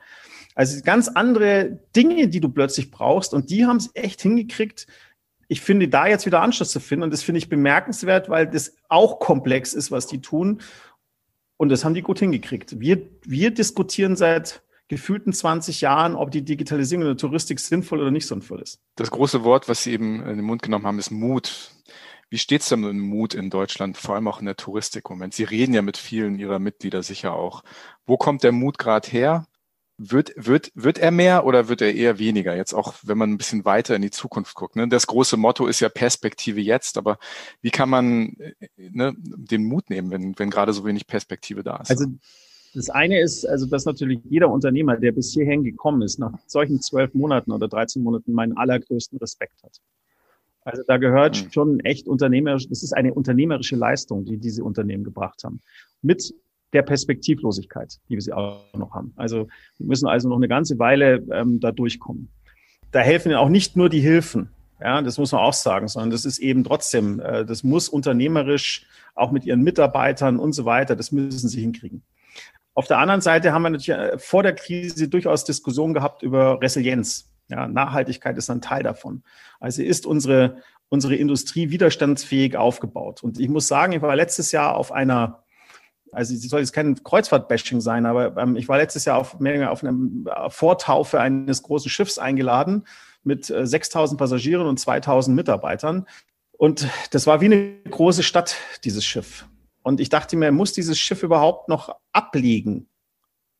[0.54, 3.32] Also ganz andere Dinge, die du plötzlich brauchst.
[3.32, 4.86] Und die haben es echt hingekriegt.
[5.48, 7.04] Ich finde, da jetzt wieder Anschluss zu finden.
[7.04, 10.60] Und das finde ich bemerkenswert, weil das auch komplex ist, was die tun.
[11.56, 12.78] Und das haben die gut hingekriegt.
[12.78, 14.62] Wir, wir diskutieren seit
[14.92, 18.78] gefühlten 20 Jahren, ob die Digitalisierung in der Touristik sinnvoll oder nicht sinnvoll ist.
[18.96, 21.70] Das große Wort, was Sie eben in den Mund genommen haben, ist Mut.
[22.28, 25.32] Wie steht es denn mit Mut in Deutschland, vor allem auch in der Touristik Moment?
[25.32, 27.64] Sie reden ja mit vielen Ihrer Mitglieder sicher auch.
[28.04, 29.46] Wo kommt der Mut gerade her?
[29.96, 32.54] Wird, wird, wird er mehr oder wird er eher weniger?
[32.54, 34.76] Jetzt auch, wenn man ein bisschen weiter in die Zukunft guckt.
[34.76, 34.88] Ne?
[34.88, 37.16] Das große Motto ist ja Perspektive jetzt, aber
[37.62, 38.36] wie kann man
[38.76, 41.90] ne, den Mut nehmen, wenn, wenn gerade so wenig Perspektive da ist?
[41.90, 42.04] Also
[42.74, 46.80] das eine ist, also dass natürlich jeder Unternehmer, der bis hierhin gekommen ist, nach solchen
[46.80, 49.78] zwölf Monaten oder 13 Monaten meinen allergrößten Respekt hat.
[50.64, 51.50] Also da gehört mhm.
[51.50, 55.60] schon echt unternehmerisch, das ist eine unternehmerische Leistung, die diese Unternehmen gebracht haben.
[56.02, 56.34] Mit
[56.72, 59.12] der Perspektivlosigkeit, die wir sie auch noch haben.
[59.16, 59.48] Also
[59.78, 62.28] wir müssen also noch eine ganze Weile ähm, da durchkommen.
[62.92, 64.48] Da helfen ihnen auch nicht nur die Hilfen,
[64.82, 68.86] ja, das muss man auch sagen, sondern das ist eben trotzdem, äh, das muss unternehmerisch
[69.14, 72.02] auch mit ihren Mitarbeitern und so weiter, das müssen sie hinkriegen.
[72.74, 76.60] Auf der anderen Seite haben wir natürlich äh, vor der Krise durchaus Diskussionen gehabt über
[76.60, 77.30] Resilienz.
[77.48, 79.24] Ja, Nachhaltigkeit ist ein Teil davon.
[79.60, 83.22] Also ist unsere, unsere Industrie widerstandsfähig aufgebaut.
[83.22, 85.44] Und ich muss sagen, ich war letztes Jahr auf einer,
[86.12, 89.40] also es soll jetzt kein Kreuzfahrt-Bashing sein, aber ähm, ich war letztes Jahr auf, auf
[89.84, 89.94] einer
[90.26, 92.86] äh, Vortaufe eines großen Schiffs eingeladen
[93.22, 96.06] mit äh, 6000 Passagieren und 2000 Mitarbeitern.
[96.52, 99.46] Und das war wie eine große Stadt, dieses Schiff.
[99.82, 102.88] Und ich dachte mir, muss dieses Schiff überhaupt noch ablegen?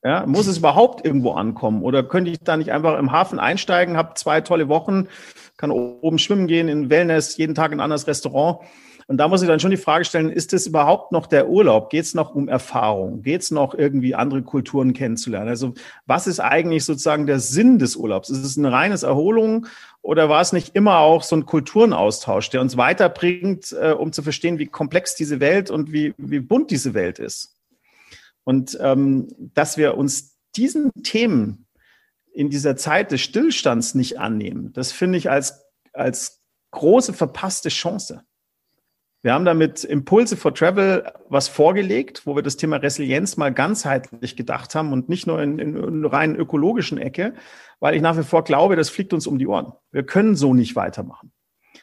[0.04, 1.82] Ja, muss es überhaupt irgendwo ankommen?
[1.82, 5.06] Oder könnte ich da nicht einfach im Hafen einsteigen, habe zwei tolle Wochen,
[5.56, 8.60] kann oben schwimmen gehen, in Wellness, jeden Tag in ein anderes Restaurant
[9.06, 11.90] und da muss ich dann schon die Frage stellen, ist es überhaupt noch der Urlaub?
[11.90, 13.22] Geht es noch um Erfahrung?
[13.22, 15.48] Geht es noch irgendwie andere Kulturen kennenzulernen?
[15.48, 15.74] Also
[16.06, 18.30] was ist eigentlich sozusagen der Sinn des Urlaubs?
[18.30, 19.66] Ist es eine reines Erholung
[20.03, 24.22] oder war es nicht immer auch so ein Kulturenaustausch, der uns weiterbringt, äh, um zu
[24.22, 27.57] verstehen, wie komplex diese Welt und wie, wie bunt diese Welt ist?
[28.44, 31.66] Und ähm, dass wir uns diesen Themen
[32.32, 36.42] in dieser Zeit des Stillstands nicht annehmen, das finde ich als, als
[36.72, 38.24] große verpasste Chance.
[39.22, 44.34] Wir haben damit Impulse for Travel was vorgelegt, wo wir das Thema Resilienz mal ganzheitlich
[44.34, 47.34] gedacht haben und nicht nur in, in, in rein ökologischen Ecke,
[47.78, 49.72] weil ich nach wie vor glaube, das fliegt uns um die Ohren.
[49.92, 51.32] Wir können so nicht weitermachen.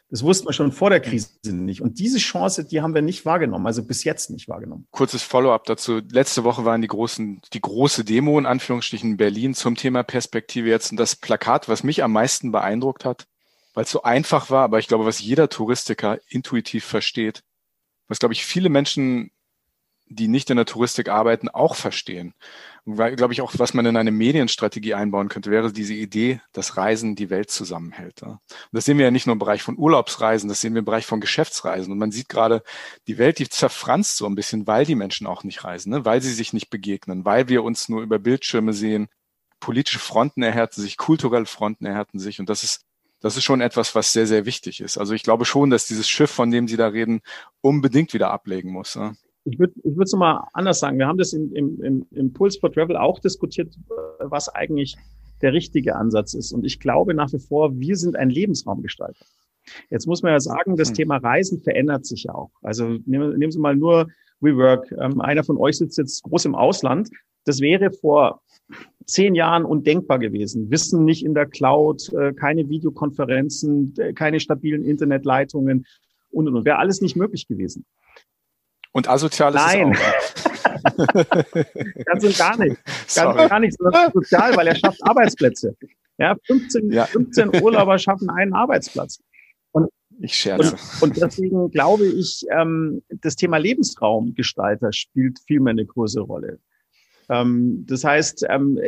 [0.10, 1.82] Das wussten wir schon vor der Krise nicht.
[1.82, 4.88] Und diese Chance, die haben wir nicht wahrgenommen, also bis jetzt nicht wahrgenommen.
[4.92, 6.02] Kurzes Follow-up dazu.
[6.12, 10.68] Letzte Woche waren die großen, die große Demo in Anführungsstrichen in Berlin zum Thema Perspektive
[10.68, 10.92] jetzt.
[10.92, 13.28] Und das Plakat, was mich am meisten beeindruckt hat,
[13.80, 17.46] weil es so einfach war, aber ich glaube, was jeder Touristiker intuitiv versteht,
[18.10, 19.32] was, glaube ich, viele Menschen,
[20.06, 22.34] die nicht in der Touristik arbeiten, auch verstehen.
[22.84, 26.42] Und weil, glaube ich, auch, was man in eine Medienstrategie einbauen könnte, wäre diese Idee,
[26.52, 28.22] dass Reisen die Welt zusammenhält.
[28.22, 28.42] Und
[28.74, 31.06] das sehen wir ja nicht nur im Bereich von Urlaubsreisen, das sehen wir im Bereich
[31.06, 31.94] von Geschäftsreisen.
[31.94, 32.64] Und man sieht gerade,
[33.08, 36.04] die Welt, die zerfranst so ein bisschen, weil die Menschen auch nicht reisen, ne?
[36.04, 39.08] weil sie sich nicht begegnen, weil wir uns nur über Bildschirme sehen.
[39.62, 42.42] Politische Fronten erhärten sich, kulturelle Fronten erhärten sich.
[42.42, 42.89] Und das ist
[43.22, 44.98] das ist schon etwas, was sehr, sehr wichtig ist.
[44.98, 47.22] Also ich glaube schon, dass dieses Schiff, von dem Sie da reden,
[47.62, 48.96] unbedingt wieder ablegen muss.
[48.96, 49.14] Ja.
[49.46, 50.98] Ich würde ich es mal anders sagen.
[50.98, 53.76] Wir haben das im, im, im, Pulse for Travel auch diskutiert,
[54.20, 54.96] was eigentlich
[55.42, 56.52] der richtige Ansatz ist.
[56.52, 59.26] Und ich glaube nach wie vor, wir sind ein Lebensraumgestalter.
[59.90, 60.96] Jetzt muss man ja sagen, das hm.
[60.96, 62.52] Thema Reisen verändert sich ja auch.
[62.62, 64.08] Also nehmen, nehmen Sie mal nur
[64.40, 64.92] WeWork.
[64.92, 67.10] Ähm, einer von euch sitzt jetzt groß im Ausland.
[67.46, 68.42] Das wäre vor
[69.06, 70.70] zehn Jahren undenkbar gewesen.
[70.72, 75.86] Wissen nicht in der Cloud, äh, keine Videokonferenzen, äh, keine stabilen Internetleitungen
[76.30, 76.66] und, und, und.
[76.66, 77.86] Wäre alles nicht möglich gewesen.
[78.92, 79.92] Und asozial ist Nein.
[79.94, 80.50] es auch.
[82.06, 82.84] Ganz und gar nicht.
[82.86, 83.44] Ganz Sorry.
[83.44, 85.76] und gar nicht, sondern sozial, weil er schafft Arbeitsplätze.
[86.18, 87.06] Ja, 15, ja.
[87.06, 89.22] 15 Urlauber schaffen einen Arbeitsplatz.
[89.72, 89.90] Und,
[90.20, 90.76] ich scherze.
[91.02, 96.60] Und, und deswegen glaube ich, ähm, das Thema Lebensraumgestalter spielt viel mehr eine größere Rolle.
[97.30, 98.80] Ähm, das heißt, ähm,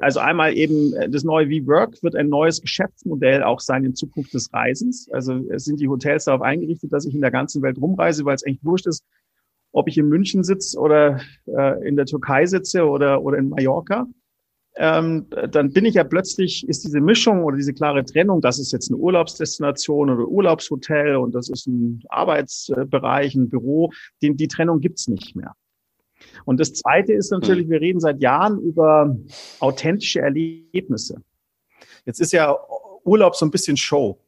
[0.00, 4.52] also einmal eben das neue V-Work wird ein neues Geschäftsmodell auch sein in Zukunft des
[4.52, 5.08] Reisens.
[5.12, 8.44] Also sind die Hotels darauf eingerichtet, dass ich in der ganzen Welt rumreise, weil es
[8.44, 9.04] eigentlich wurscht ist,
[9.72, 14.06] ob ich in München sitze oder äh, in der Türkei sitze oder, oder in Mallorca.
[14.76, 18.72] Ähm, dann bin ich ja plötzlich, ist diese Mischung oder diese klare Trennung, das ist
[18.72, 24.80] jetzt eine Urlaubsdestination oder Urlaubshotel und das ist ein Arbeitsbereich, ein Büro, die, die Trennung
[24.80, 25.54] gibt's nicht mehr.
[26.44, 27.70] Und das Zweite ist natürlich, hm.
[27.70, 29.16] wir reden seit Jahren über
[29.60, 31.22] authentische Erlebnisse.
[32.04, 32.56] Jetzt ist ja
[33.04, 34.18] Urlaub so ein bisschen Show,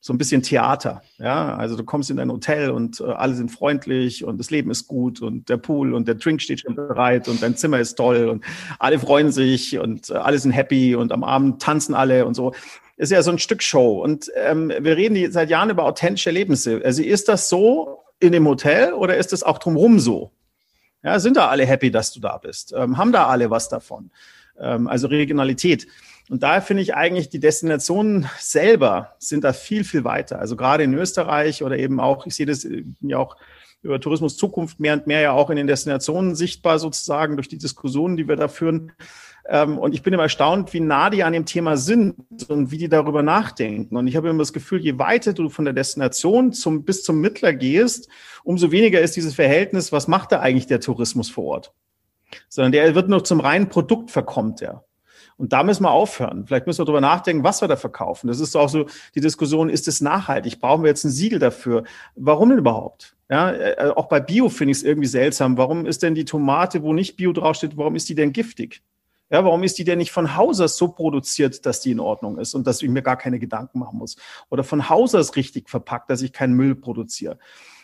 [0.00, 1.02] so ein bisschen Theater.
[1.18, 4.70] Ja, also du kommst in ein Hotel und äh, alle sind freundlich und das Leben
[4.70, 7.94] ist gut und der Pool und der Drink steht schon bereit und dein Zimmer ist
[7.94, 8.44] toll und
[8.78, 12.52] alle freuen sich und äh, alle sind happy und am Abend tanzen alle und so
[12.96, 14.02] ist ja so ein Stück Show.
[14.02, 16.80] Und ähm, wir reden seit Jahren über authentische Erlebnisse.
[16.84, 20.32] Also ist das so in dem Hotel oder ist es auch drumherum so?
[21.06, 22.74] Ja, sind da alle happy, dass du da bist?
[22.76, 24.10] Ähm, haben da alle was davon?
[24.58, 25.86] Ähm, also Regionalität.
[26.28, 30.40] Und daher finde ich eigentlich, die Destinationen selber sind da viel, viel weiter.
[30.40, 32.66] Also gerade in Österreich oder eben auch, ich sehe das
[33.02, 33.36] ja auch
[33.82, 37.58] über Tourismus Zukunft mehr und mehr ja auch in den Destinationen sichtbar sozusagen durch die
[37.58, 38.90] Diskussionen, die wir da führen.
[39.48, 42.16] Ähm, und ich bin immer erstaunt, wie nah die an dem Thema sind
[42.48, 43.96] und wie die darüber nachdenken.
[43.96, 47.20] Und ich habe immer das Gefühl, je weiter du von der Destination zum, bis zum
[47.20, 48.08] Mittler gehst,
[48.44, 51.72] umso weniger ist dieses Verhältnis, was macht da eigentlich der Tourismus vor Ort?
[52.48, 54.84] Sondern der wird nur zum reinen Produkt verkommt er.
[55.38, 56.46] Und da müssen wir aufhören.
[56.46, 58.26] Vielleicht müssen wir darüber nachdenken, was wir da verkaufen.
[58.28, 60.60] Das ist auch so die Diskussion, ist es nachhaltig?
[60.60, 61.84] Brauchen wir jetzt ein Siegel dafür?
[62.14, 63.16] Warum denn überhaupt?
[63.28, 65.58] Ja, äh, auch bei Bio finde ich es irgendwie seltsam.
[65.58, 68.82] Warum ist denn die Tomate, wo nicht Bio draufsteht, warum ist die denn giftig?
[69.28, 72.38] Ja, warum ist die denn nicht von Haus aus so produziert, dass die in Ordnung
[72.38, 74.16] ist und dass ich mir gar keine Gedanken machen muss?
[74.50, 77.38] Oder von Haus aus richtig verpackt, dass ich keinen Müll produziere?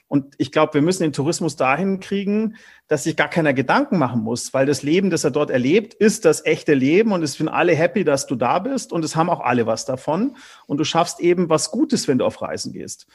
[0.06, 4.20] Und ich glaube, wir müssen den Tourismus dahin kriegen, dass sich gar keiner Gedanken machen
[4.20, 7.48] muss, weil das Leben, das er dort erlebt, ist das echte Leben und es sind
[7.48, 10.36] alle happy, dass du da bist und es haben auch alle was davon.
[10.66, 13.06] Und du schaffst eben was Gutes, wenn du auf Reisen gehst.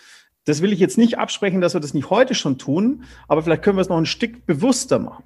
[0.46, 3.62] Das will ich jetzt nicht absprechen, dass wir das nicht heute schon tun, aber vielleicht
[3.62, 5.24] können wir es noch ein Stück bewusster machen.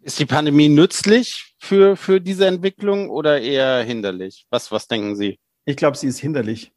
[0.00, 4.46] Ist die Pandemie nützlich für, für diese Entwicklung oder eher hinderlich?
[4.50, 5.38] Was, was denken Sie?
[5.64, 6.72] Ich glaube, sie ist hinderlich.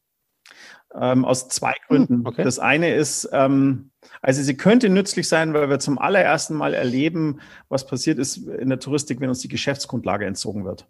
[0.95, 2.27] Ähm, aus zwei hm, Gründen.
[2.27, 2.43] Okay.
[2.43, 7.41] Das eine ist, ähm, also sie könnte nützlich sein, weil wir zum allerersten Mal erleben,
[7.67, 10.87] was passiert ist in der Touristik, wenn uns die Geschäftsgrundlage entzogen wird.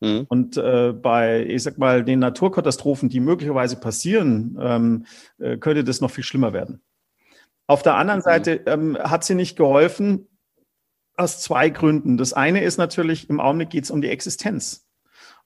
[0.00, 0.26] Mhm.
[0.28, 5.06] Und äh, bei, ich sag mal, den Naturkatastrophen, die möglicherweise passieren, ähm,
[5.38, 6.80] äh, könnte das noch viel schlimmer werden.
[7.66, 8.24] Auf der anderen mhm.
[8.24, 10.28] Seite ähm, hat sie nicht geholfen,
[11.18, 12.16] aus zwei Gründen.
[12.16, 14.84] Das eine ist natürlich, im Augenblick geht es um die Existenz.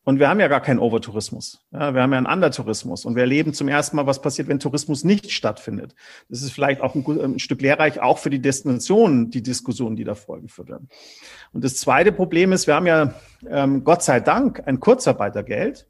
[0.04, 1.64] Und wir haben ja gar keinen Overtourismus.
[1.70, 3.04] Ja, wir haben ja einen Undertourismus.
[3.04, 5.94] Und wir erleben zum ersten Mal, was passiert, wenn Tourismus nicht stattfindet.
[6.28, 10.02] Das ist vielleicht auch ein, ein Stück lehrreich, auch für die Destinationen, die Diskussionen, die
[10.02, 10.88] da vorgeführt werden.
[11.52, 13.14] Und das zweite Problem ist, wir haben ja
[13.48, 15.86] ähm, Gott sei Dank ein Kurzarbeitergeld,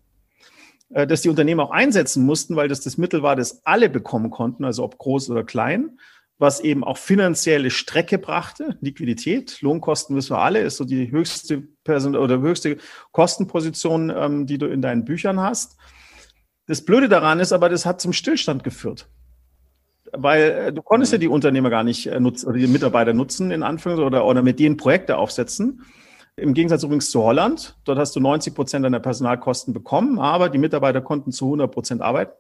[0.91, 4.31] äh, das die Unternehmen auch einsetzen mussten, weil das das Mittel war, das alle bekommen
[4.31, 5.99] konnten, also ob groß oder klein
[6.43, 8.77] was eben auch finanzielle Strecke brachte.
[8.81, 12.79] Liquidität, Lohnkosten wissen wir alle, ist so die höchste Person oder höchste
[13.13, 15.77] Kostenposition, ähm, die du in deinen Büchern hast.
[16.67, 19.09] Das Blöde daran ist aber, das hat zum Stillstand geführt.
[20.13, 23.53] Weil äh, du konntest ja die Unternehmer gar nicht äh, nutzen oder die Mitarbeiter nutzen,
[23.53, 25.85] in Anführungszeichen, oder, oder mit denen Projekte aufsetzen.
[26.35, 27.79] Im Gegensatz übrigens zu Holland.
[27.85, 32.03] Dort hast du 90 Prozent deiner Personalkosten bekommen, aber die Mitarbeiter konnten zu 100 Prozent
[32.03, 32.33] arbeiten.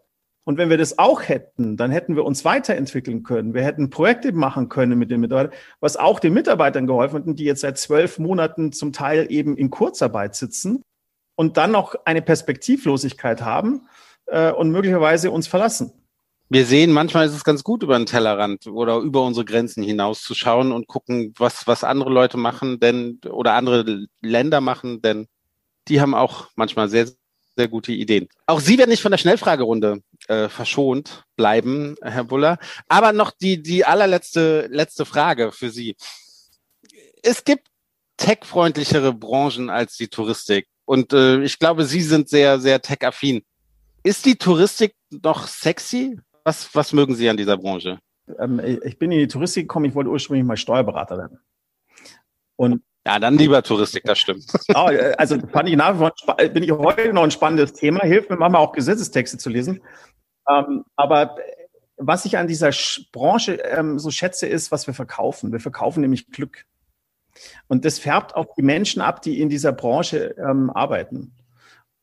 [0.44, 3.54] Und wenn wir das auch hätten, dann hätten wir uns weiterentwickeln können.
[3.54, 7.44] Wir hätten Projekte machen können mit den Mitarbeitern, was auch den Mitarbeitern geholfen hat, die
[7.44, 10.82] jetzt seit zwölf Monaten zum Teil eben in Kurzarbeit sitzen
[11.36, 13.86] und dann noch eine Perspektivlosigkeit haben
[14.26, 15.92] äh, und möglicherweise uns verlassen.
[16.48, 20.70] Wir sehen, manchmal ist es ganz gut, über den Tellerrand oder über unsere Grenzen hinauszuschauen
[20.70, 25.28] und gucken, was, was andere Leute machen, denn, oder andere Länder machen, denn
[25.88, 27.08] die haben auch manchmal sehr,
[27.56, 28.28] sehr gute Ideen.
[28.46, 32.58] Auch Sie werden nicht von der Schnellfragerunde äh, verschont bleiben, Herr Buller.
[32.88, 35.96] Aber noch die, die allerletzte letzte Frage für Sie.
[37.22, 37.68] Es gibt
[38.16, 40.66] tech-freundlichere Branchen als die Touristik.
[40.84, 43.42] Und äh, ich glaube, Sie sind sehr, sehr tech-affin.
[44.02, 46.18] Ist die Touristik noch sexy?
[46.44, 47.98] Was, was mögen Sie an dieser Branche?
[48.38, 51.38] Ähm, ich bin in die Touristik gekommen, ich wollte ursprünglich mal Steuerberater werden.
[52.56, 54.44] Und ja, dann lieber Touristik, das stimmt.
[54.74, 58.00] Oh, also fand ich nach wie vor, bin ich heute noch ein spannendes Thema.
[58.00, 59.80] Hilft mir manchmal auch Gesetzestexte zu lesen.
[60.48, 61.36] Ähm, aber
[61.96, 62.70] was ich an dieser
[63.12, 65.52] Branche ähm, so schätze, ist, was wir verkaufen.
[65.52, 66.64] Wir verkaufen nämlich Glück.
[67.68, 71.32] Und das färbt auch die Menschen ab, die in dieser Branche ähm, arbeiten.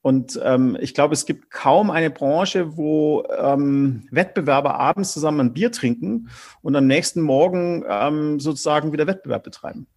[0.02, 5.54] Und ähm, ich glaube, es gibt kaum eine Branche, wo ähm, Wettbewerber abends zusammen ein
[5.54, 6.30] Bier trinken
[6.62, 9.88] und am nächsten Morgen ähm, sozusagen wieder Wettbewerb betreiben.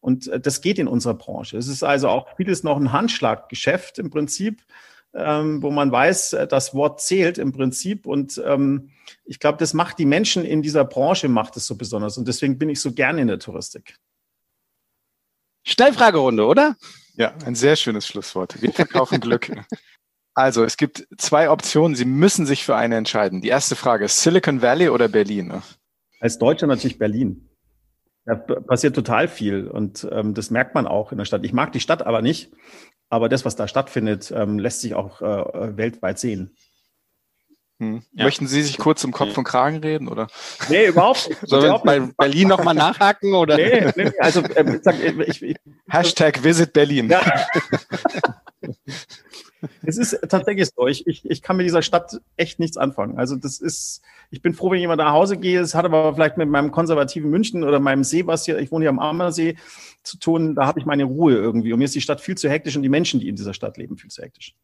[0.00, 1.56] Und äh, das geht in unserer Branche.
[1.56, 4.62] Es ist also auch vieles noch ein Handschlaggeschäft im Prinzip,
[5.14, 8.06] ähm, wo man weiß, äh, das Wort zählt im Prinzip.
[8.06, 8.90] Und ähm,
[9.24, 12.18] ich glaube, das macht die Menschen in dieser Branche, macht es so besonders.
[12.18, 13.96] Und deswegen bin ich so gerne in der Touristik.
[15.64, 16.76] Schnellfragerunde, oder?
[17.14, 18.60] Ja, ein sehr schönes Schlusswort.
[18.60, 19.50] Wir verkaufen Glück.
[20.34, 21.94] Also, es gibt zwei Optionen.
[21.94, 23.42] Sie müssen sich für eine entscheiden.
[23.42, 25.62] Die erste Frage ist Silicon Valley oder Berlin?
[26.20, 27.50] Als Deutscher natürlich Berlin.
[28.24, 31.44] Da passiert total viel und ähm, das merkt man auch in der Stadt.
[31.44, 32.52] Ich mag die Stadt aber nicht,
[33.12, 36.56] aber das, was da stattfindet, ähm, lässt sich auch äh, weltweit sehen.
[37.78, 38.02] Hm.
[38.14, 38.24] Ja.
[38.24, 40.28] Möchten Sie sich kurz um Kopf und Kragen reden, oder?
[40.70, 41.40] Nee, überhaupt nicht.
[41.46, 43.58] Sollen wir bei Berlin nochmal nachhaken, oder?
[43.58, 45.56] Nee, nee also, äh, ich, ich,
[45.90, 47.10] Hashtag Visit Berlin.
[47.10, 47.20] Ja.
[49.82, 50.86] es ist tatsächlich so.
[50.86, 53.18] Ich, ich, ich kann mit dieser Stadt echt nichts anfangen.
[53.18, 54.00] Also das ist,
[54.32, 55.60] ich bin froh, wenn ich immer nach Hause gehe.
[55.60, 58.84] Es hat aber vielleicht mit meinem konservativen München oder meinem See, was hier, ich wohne
[58.84, 59.56] hier am Ammersee,
[60.02, 60.54] zu tun.
[60.54, 61.72] Da habe ich meine Ruhe irgendwie.
[61.72, 63.76] Und mir ist die Stadt viel zu hektisch und die Menschen, die in dieser Stadt
[63.76, 64.54] leben, viel zu hektisch.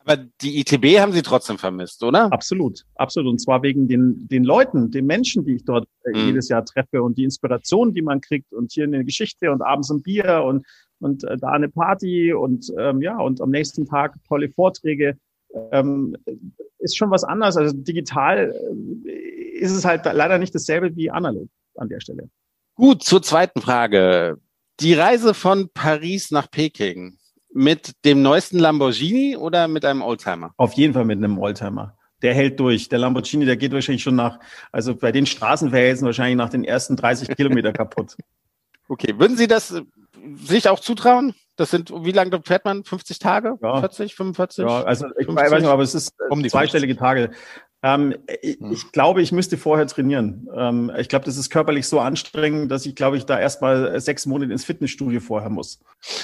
[0.00, 2.32] Aber die ITB haben Sie trotzdem vermisst, oder?
[2.32, 3.30] Absolut, absolut.
[3.30, 6.26] Und zwar wegen den, den Leuten, den Menschen, die ich dort äh, mhm.
[6.26, 9.90] jedes Jahr treffe und die Inspiration, die man kriegt und hier eine Geschichte und abends
[9.90, 10.66] ein Bier und
[10.98, 15.16] und äh, da eine Party und ähm, ja, und am nächsten Tag tolle Vorträge.
[15.72, 16.16] Ähm,
[16.78, 17.56] ist schon was anderes.
[17.56, 18.54] Also digital
[19.04, 19.10] äh,
[19.58, 22.28] ist es halt leider nicht dasselbe wie analog an der Stelle.
[22.74, 24.38] Gut, zur zweiten Frage.
[24.80, 27.18] Die Reise von Paris nach Peking
[27.52, 30.54] mit dem neuesten Lamborghini oder mit einem Oldtimer?
[30.56, 31.96] Auf jeden Fall mit einem Oldtimer.
[32.22, 32.88] Der hält durch.
[32.88, 34.38] Der Lamborghini, der geht wahrscheinlich schon nach,
[34.72, 38.16] also bei den Straßenverhältnissen wahrscheinlich nach den ersten 30 Kilometer kaputt.
[38.88, 39.72] Okay, würden Sie das
[40.34, 41.32] sich auch zutrauen?
[41.60, 42.84] Das sind, wie lange fährt man?
[42.84, 43.58] 50 Tage?
[43.60, 43.80] Ja.
[43.80, 44.64] 40, 45?
[44.64, 45.34] Ja, also ich 50?
[45.36, 46.98] weiß nicht, aber es ist um zweistellige 50.
[46.98, 47.30] Tage.
[47.82, 48.72] Ähm, ich, hm.
[48.72, 50.48] ich, glaube, ich müsste vorher trainieren.
[50.56, 54.24] Ähm, ich glaube, das ist körperlich so anstrengend, dass ich, glaube ich, da erstmal sechs
[54.24, 55.80] Monate ins Fitnessstudio vorher muss.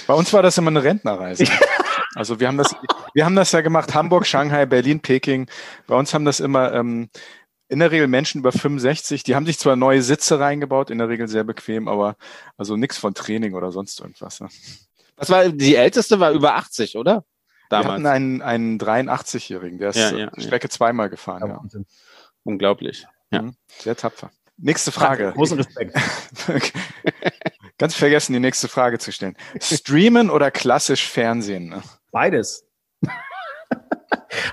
[0.07, 1.45] Bei uns war das immer eine Rentnerreise.
[2.15, 2.75] also wir haben das,
[3.13, 5.51] wir haben das ja gemacht, Hamburg, Shanghai, Berlin, Peking.
[5.87, 7.11] Bei uns haben das immer ähm,
[7.69, 11.11] in der Regel Menschen über 65, die haben sich zwar neue Sitze reingebaut, in der
[11.11, 12.17] Regel sehr bequem, aber
[12.57, 14.39] also nichts von Training oder sonst irgendwas.
[14.39, 14.49] Ja.
[15.17, 17.25] Was war, die älteste war über 80, oder?
[17.69, 17.87] Damals.
[17.87, 20.71] Wir hatten einen, einen 83-Jährigen, der ist ja, ja, Strecke ja.
[20.71, 21.49] zweimal gefahren.
[21.49, 21.81] Ja.
[22.45, 23.07] Unglaublich.
[23.31, 23.43] Ja.
[23.43, 23.57] Mhm.
[23.79, 24.31] Sehr tapfer.
[24.57, 25.33] Nächste Frage.
[25.35, 25.97] Großen Respekt.
[27.79, 29.37] Ganz vergessen, die nächste Frage zu stellen.
[29.61, 31.83] Streamen oder klassisch Fernsehen?
[32.11, 32.65] Beides.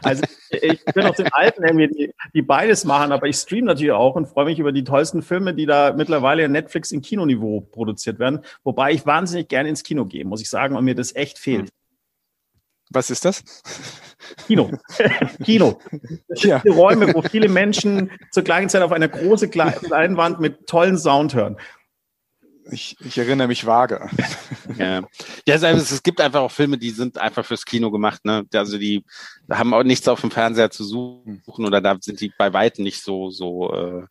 [0.02, 3.92] Also ich bin aus den alten irgendwie, die, die beides machen, aber ich streame natürlich
[3.92, 7.62] auch und freue mich über die tollsten Filme, die da mittlerweile in Netflix in Kinoniveau
[7.62, 8.40] produziert werden.
[8.64, 11.70] Wobei ich wahnsinnig gerne ins Kino gehe, muss ich sagen, und mir das echt fehlt.
[12.90, 13.44] Was ist das?
[14.46, 14.72] Kino.
[15.44, 15.80] Kino.
[16.28, 16.60] Das ja.
[16.60, 21.34] sind Räume, wo viele Menschen zur gleichen Zeit auf einer großen Leinwand mit tollen Sound
[21.34, 21.58] hören.
[22.72, 24.10] Ich, ich erinnere mich vage.
[24.78, 25.02] Ja,
[25.46, 28.24] ja es, es gibt einfach auch Filme, die sind einfach fürs Kino gemacht.
[28.24, 28.46] Ne?
[28.54, 29.04] Also die
[29.52, 33.04] haben auch nichts auf dem Fernseher zu suchen oder da sind die bei weitem nicht
[33.04, 34.06] so so äh,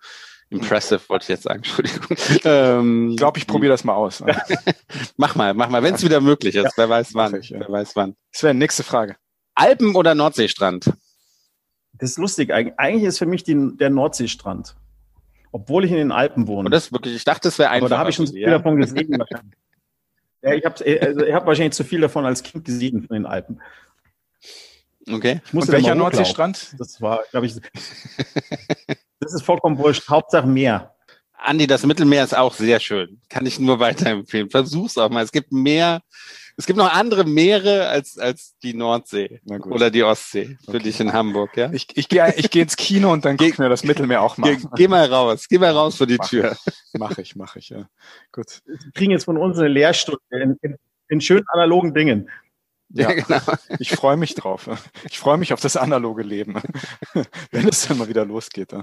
[0.51, 1.63] impressive, wollte ich jetzt sagen.
[1.65, 2.17] Entschuldigung.
[2.45, 4.23] Ähm, ich glaube, ich probiere das mal aus.
[5.17, 6.65] mach mal, mach mal, wenn es wieder möglich ist.
[6.65, 7.35] Ja, wer weiß wann.
[7.37, 7.61] Ich, ja.
[7.61, 8.15] Wer weiß wann.
[8.31, 9.17] Sven, nächste Frage.
[9.55, 10.93] Alpen oder Nordseestrand?
[11.95, 12.53] Das ist lustig.
[12.53, 14.77] Eigentlich ist für mich die, der Nordseestrand
[15.53, 16.67] obwohl ich in den Alpen wohne.
[16.67, 17.87] Und das wirklich, ich dachte, das wäre einfach.
[17.87, 18.51] Aber da habe ich schon zu viel ja.
[18.51, 19.13] davon gesehen
[20.43, 23.27] ja, ich habe also ich hab wahrscheinlich zu viel davon als Kind gesehen von den
[23.27, 23.61] Alpen.
[25.09, 25.41] Okay.
[25.45, 26.75] Ich musste Und welcher Nordseestrand?
[26.79, 27.55] Das war, glaube ich,
[29.21, 30.09] das ist vollkommen wurscht.
[30.09, 30.95] Hauptsache Meer.
[31.35, 33.21] Andi, das Mittelmeer ist auch sehr schön.
[33.29, 34.49] Kann ich nur weiterempfehlen.
[34.49, 35.25] Versuch's auch mal.
[35.25, 36.03] Es gibt mehr
[36.57, 40.83] es gibt noch andere Meere als, als die Nordsee oder die Ostsee für okay.
[40.85, 41.73] dich in Hamburg, ja?
[41.73, 44.37] Ich, ich gehe ich geh ins Kino und dann gehe ich mir das Mittelmeer auch
[44.37, 44.57] mal.
[44.57, 46.57] Geh, geh, mal raus, geh mal raus vor die mach, Tür.
[46.95, 47.89] Mach ich, mach ich, ja.
[48.33, 48.63] Gut.
[48.67, 50.77] Wir kriegen jetzt von uns eine Lehrstunde in, in,
[51.09, 52.29] in schönen analogen Dingen.
[52.95, 53.41] Ja, ja, genau.
[53.79, 54.69] Ich freue mich drauf.
[55.05, 56.61] Ich freue mich auf das analoge Leben,
[57.51, 58.75] wenn es dann mal wieder losgeht.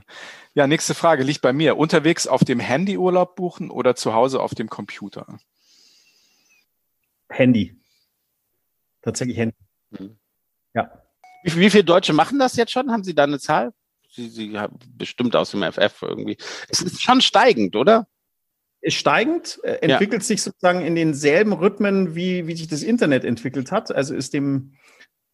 [0.55, 1.77] Ja, nächste Frage liegt bei mir.
[1.77, 5.37] Unterwegs auf dem Handy Urlaub buchen oder zu Hause auf dem Computer?
[7.29, 7.79] Handy.
[9.01, 9.55] Tatsächlich Handy.
[9.91, 10.17] Mhm.
[10.73, 11.03] Ja.
[11.43, 12.91] Wie, wie viele Deutsche machen das jetzt schon?
[12.91, 13.71] Haben Sie da eine Zahl?
[14.11, 16.37] Sie, Sie haben bestimmt aus dem FF irgendwie.
[16.67, 18.07] Es ist schon steigend, oder?
[18.81, 20.27] Ist steigend, äh, entwickelt ja.
[20.27, 23.93] sich sozusagen in denselben Rhythmen, wie, wie sich das Internet entwickelt hat.
[23.93, 24.73] Also ist dem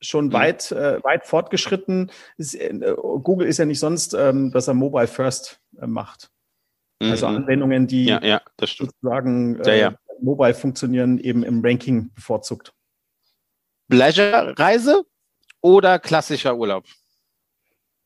[0.01, 0.33] schon mhm.
[0.33, 2.11] weit, äh, weit fortgeschritten.
[2.37, 6.31] Ist, äh, Google ist ja nicht sonst, ähm, dass er Mobile First äh, macht.
[7.01, 7.37] Also mhm.
[7.37, 12.73] Anwendungen, die ja, ja, sozusagen ja, mobile funktionieren, eben im Ranking bevorzugt.
[13.89, 15.03] Pleasure-Reise
[15.61, 16.85] oder klassischer Urlaub?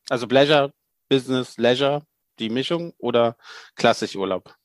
[0.10, 0.74] Also Pleasure,
[1.08, 2.04] Business, Leisure,
[2.40, 3.38] die Mischung oder
[3.76, 4.56] klassisch Urlaub?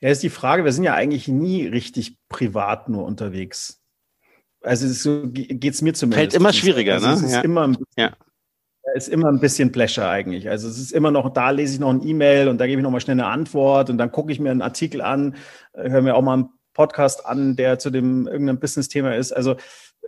[0.00, 3.80] Ja, ist die Frage, wir sind ja eigentlich nie richtig privat nur unterwegs.
[4.60, 6.32] Also so geht es mir zumindest.
[6.32, 7.12] Fällt immer schwieriger, also ne?
[7.14, 7.40] Es ist, ja.
[7.42, 8.16] immer, ja.
[8.94, 10.48] Ist immer ein bisschen Pleasure eigentlich.
[10.48, 12.82] Also es ist immer noch, da lese ich noch ein E-Mail und da gebe ich
[12.82, 15.36] noch mal schnell eine Antwort und dann gucke ich mir einen Artikel an,
[15.72, 19.32] äh, höre mir auch mal einen Podcast an, der zu dem irgendeinem Business-Thema ist.
[19.32, 19.56] Also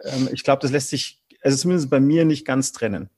[0.04, 3.10] ähm, ich glaube, das lässt sich, also zumindest bei mir nicht ganz trennen.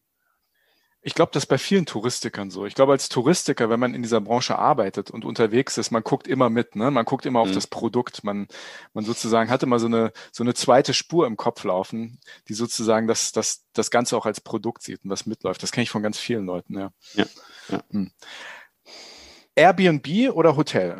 [1.04, 2.64] Ich glaube, das ist bei vielen Touristikern so.
[2.64, 6.28] Ich glaube, als Touristiker, wenn man in dieser Branche arbeitet und unterwegs ist, man guckt
[6.28, 6.92] immer mit, ne?
[6.92, 7.54] Man guckt immer auf mhm.
[7.54, 8.22] das Produkt.
[8.22, 8.46] Man,
[8.94, 13.08] man sozusagen hat immer so eine, so eine zweite Spur im Kopf laufen, die sozusagen
[13.08, 15.60] das, das, das Ganze auch als Produkt sieht und was mitläuft.
[15.64, 16.92] Das kenne ich von ganz vielen Leuten, ja.
[17.14, 17.24] ja,
[17.68, 17.82] ja.
[17.90, 18.12] Hm.
[19.56, 20.98] Airbnb oder Hotel?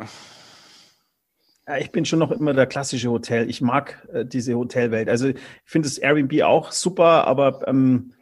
[1.65, 3.49] Ja, ich bin schon noch immer der klassische Hotel.
[3.49, 5.07] Ich mag äh, diese Hotelwelt.
[5.07, 8.13] Also ich finde das Airbnb auch super, aber ähm,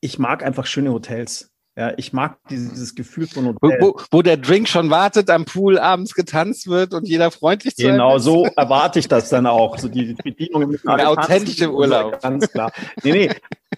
[0.00, 1.50] ich mag einfach schöne Hotels.
[1.78, 3.78] Ja, ich mag dieses Gefühl von Hotel.
[3.80, 7.82] Wo, wo, der Drink schon wartet, am Pool abends getanzt wird und jeder freundlich zu
[7.82, 9.76] Genau, so erwarte ich das dann auch.
[9.76, 12.22] So die Bedienung mit Der authentische Urlaub.
[12.22, 12.72] Ganz klar.
[13.02, 13.30] Nee, nee.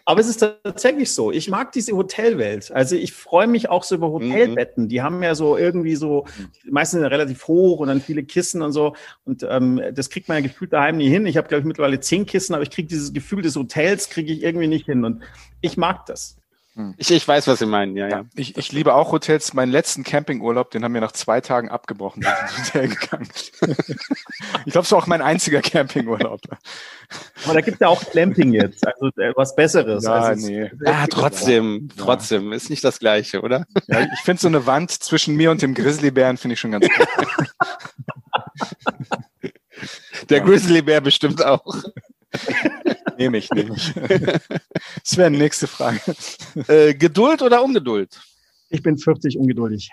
[0.09, 1.31] Aber es ist tatsächlich so.
[1.31, 2.73] Ich mag diese Hotelwelt.
[2.73, 4.85] Also ich freue mich auch so über Hotelbetten.
[4.85, 4.89] Mhm.
[4.89, 6.25] Die haben ja so irgendwie so,
[6.65, 8.97] meistens relativ hoch und dann viele Kissen und so.
[9.27, 11.27] Und ähm, das kriegt man ja gefühlt daheim nie hin.
[11.27, 14.33] Ich habe, glaube ich, mittlerweile zehn Kissen, aber ich kriege dieses Gefühl des Hotels, kriege
[14.33, 15.05] ich irgendwie nicht hin.
[15.05, 15.23] Und
[15.61, 16.38] ich mag das.
[16.79, 16.95] Hm.
[16.97, 18.25] Ich, ich weiß, was Sie meinen, ja, ja.
[18.37, 19.53] Ich, ich liebe auch Hotels.
[19.53, 23.29] Meinen letzten Campingurlaub, den haben wir nach zwei Tagen abgebrochen, sind ins Hotel gegangen.
[24.65, 26.41] ich glaube, es war auch mein einziger Campingurlaub.
[27.45, 30.05] Aber da gibt es ja auch Clamping jetzt, also äh, was Besseres.
[30.05, 30.71] Ja, also nee.
[30.85, 32.05] Ja, trotzdem, ja.
[32.05, 32.53] trotzdem.
[32.53, 33.67] Ist nicht das Gleiche, oder?
[33.89, 36.87] Ja, ich finde so eine Wand zwischen mir und dem Grizzlybären finde ich schon ganz
[36.89, 37.09] gut.
[40.31, 41.75] Der Grizzlybär bestimmt auch.
[43.19, 43.93] nehme ich, nehme ich.
[45.05, 46.01] Sven, nächste Frage.
[46.69, 48.21] Äh, Geduld oder Ungeduld?
[48.71, 49.91] Ich bin 40 ungeduldig.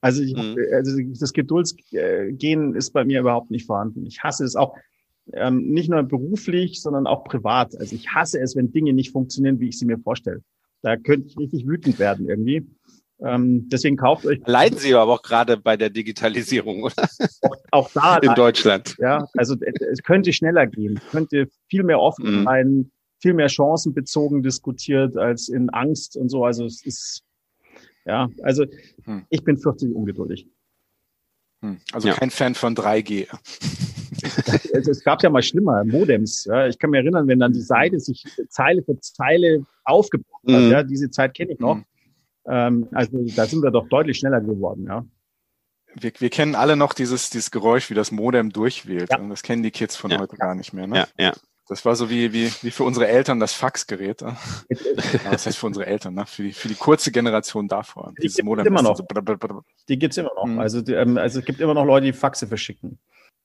[0.00, 0.56] Also, ich, mhm.
[0.72, 4.06] also das Geduldsgehen ist bei mir überhaupt nicht vorhanden.
[4.06, 4.76] Ich hasse es auch
[5.32, 7.76] ähm, nicht nur beruflich, sondern auch privat.
[7.76, 10.42] Also ich hasse es, wenn Dinge nicht funktionieren, wie ich sie mir vorstelle.
[10.82, 12.66] Da könnte ich richtig wütend werden irgendwie.
[13.20, 14.40] Ähm, deswegen kauft euch.
[14.44, 17.08] Leiden Sie aber auch gerade bei der Digitalisierung, oder?
[17.40, 18.18] Auch, auch da.
[18.18, 18.94] In Deutschland.
[18.98, 22.44] Ja, also es könnte schneller gehen, könnte viel mehr offen mhm.
[22.44, 22.90] sein,
[23.20, 26.44] viel mehr chancenbezogen diskutiert als in Angst und so.
[26.44, 27.22] Also es ist,
[28.04, 28.66] ja, also
[29.04, 29.24] hm.
[29.30, 30.48] ich bin 40 ungeduldig.
[31.62, 31.78] Hm.
[31.92, 32.14] Also ja.
[32.14, 33.26] kein Fan von 3G.
[34.72, 36.44] es, es gab ja mal schlimmer, Modems.
[36.44, 36.66] Ja.
[36.66, 40.62] Ich kann mich erinnern, wenn dann die Seite sich Zeile für Zeile aufgebrochen hat.
[40.62, 40.70] Mhm.
[40.70, 41.80] Ja, diese Zeit kenne ich noch.
[42.48, 45.04] Ähm, also da sind wir doch deutlich schneller geworden, ja.
[45.98, 49.10] Wir, wir kennen alle noch dieses, dieses Geräusch, wie das Modem durchwählt.
[49.10, 49.18] Ja.
[49.18, 50.18] Und das kennen die Kids von ja.
[50.18, 50.86] heute gar nicht mehr.
[50.86, 51.06] Ne?
[51.18, 51.32] Ja, ja.
[51.68, 54.20] Das war so wie, wie, wie für unsere Eltern das Faxgerät.
[54.20, 54.36] ja,
[55.30, 56.24] das heißt für unsere Eltern, ne?
[56.26, 58.12] für, die, für die kurze Generation davor.
[58.18, 58.96] Die gibt es immer noch.
[58.96, 59.04] So
[59.88, 60.44] die gibt es immer noch.
[60.44, 60.60] Mhm.
[60.60, 62.98] Also, die, ähm, also es gibt immer noch Leute, die Faxe verschicken.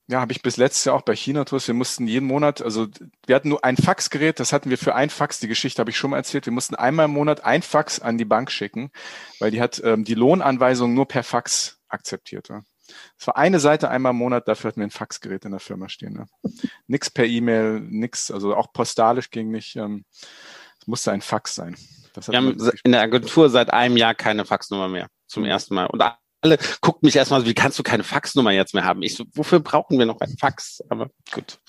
[0.08, 1.68] Ja, habe ich bis letztes Jahr auch bei China-Tours.
[1.68, 2.88] Wir mussten jeden Monat, also
[3.26, 5.96] wir hatten nur ein Faxgerät, das hatten wir für ein Fax, die Geschichte habe ich
[5.96, 6.44] schon mal erzählt.
[6.44, 8.90] Wir mussten einmal im Monat ein Fax an die Bank schicken,
[9.38, 12.48] weil die hat ähm, die Lohnanweisung nur per Fax akzeptiert.
[12.48, 12.62] Ja.
[13.18, 15.88] Es war eine Seite einmal im Monat, dafür hatten wir ein Faxgerät in der Firma
[15.88, 16.14] stehen.
[16.14, 16.26] Ne?
[16.88, 19.76] Nix per E-Mail, nix, also auch postalisch ging nicht.
[19.76, 20.04] Ähm,
[20.80, 21.76] es musste ein Fax sein.
[22.14, 25.86] wir haben in der Agentur seit einem Jahr keine Faxnummer mehr, zum ersten Mal.
[25.86, 26.02] Und
[26.42, 29.02] alle guckt mich erstmal so, wie kannst du keine Faxnummer jetzt mehr haben?
[29.02, 30.82] Ich so, wofür brauchen wir noch ein Fax?
[30.88, 31.60] Aber gut.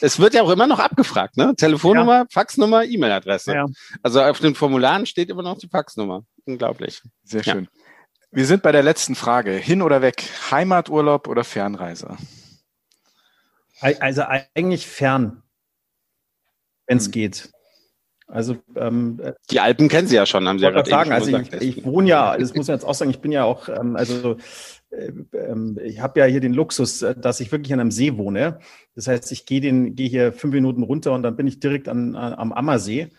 [0.00, 1.54] Es wird ja auch immer noch abgefragt, ne?
[1.54, 2.26] Telefonnummer, ja.
[2.30, 3.54] Faxnummer, E-Mail-Adresse.
[3.54, 3.66] Ja.
[4.02, 6.24] Also auf den Formularen steht immer noch die Faxnummer.
[6.46, 7.02] Unglaublich.
[7.24, 7.64] Sehr schön.
[7.64, 7.82] Ja.
[8.30, 9.52] Wir sind bei der letzten Frage.
[9.52, 10.24] Hin oder weg?
[10.50, 12.16] Heimaturlaub oder Fernreise?
[13.80, 14.22] Also
[14.54, 15.42] eigentlich fern,
[16.86, 17.12] wenn es hm.
[17.12, 17.50] geht.
[18.32, 19.20] Also ähm,
[19.50, 21.12] die Alpen kennen Sie ja schon, haben Sie ja gerade sagen.
[21.12, 23.68] Also ich, ich, wohne ja, das muss man jetzt auch sagen, ich bin ja auch,
[23.68, 24.38] ähm, also
[24.90, 28.16] äh, ähm, ich habe ja hier den Luxus, äh, dass ich wirklich an einem See
[28.16, 28.58] wohne.
[28.94, 31.90] Das heißt, ich gehe den, gehe hier fünf Minuten runter und dann bin ich direkt
[31.90, 33.10] an, an, am Ammersee.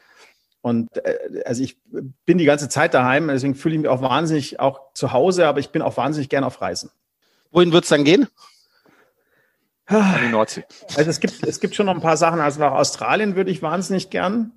[0.61, 1.77] Und äh, also ich
[2.25, 5.59] bin die ganze Zeit daheim, deswegen fühle ich mich auch wahnsinnig auch zu Hause, aber
[5.59, 6.89] ich bin auch wahnsinnig gern auf Reisen.
[7.51, 8.29] Wohin wird es dann gehen?
[9.85, 10.63] An die Nordsee.
[10.95, 12.39] Also es gibt, es gibt schon noch ein paar Sachen.
[12.39, 14.53] Also nach Australien würde ich wahnsinnig gern.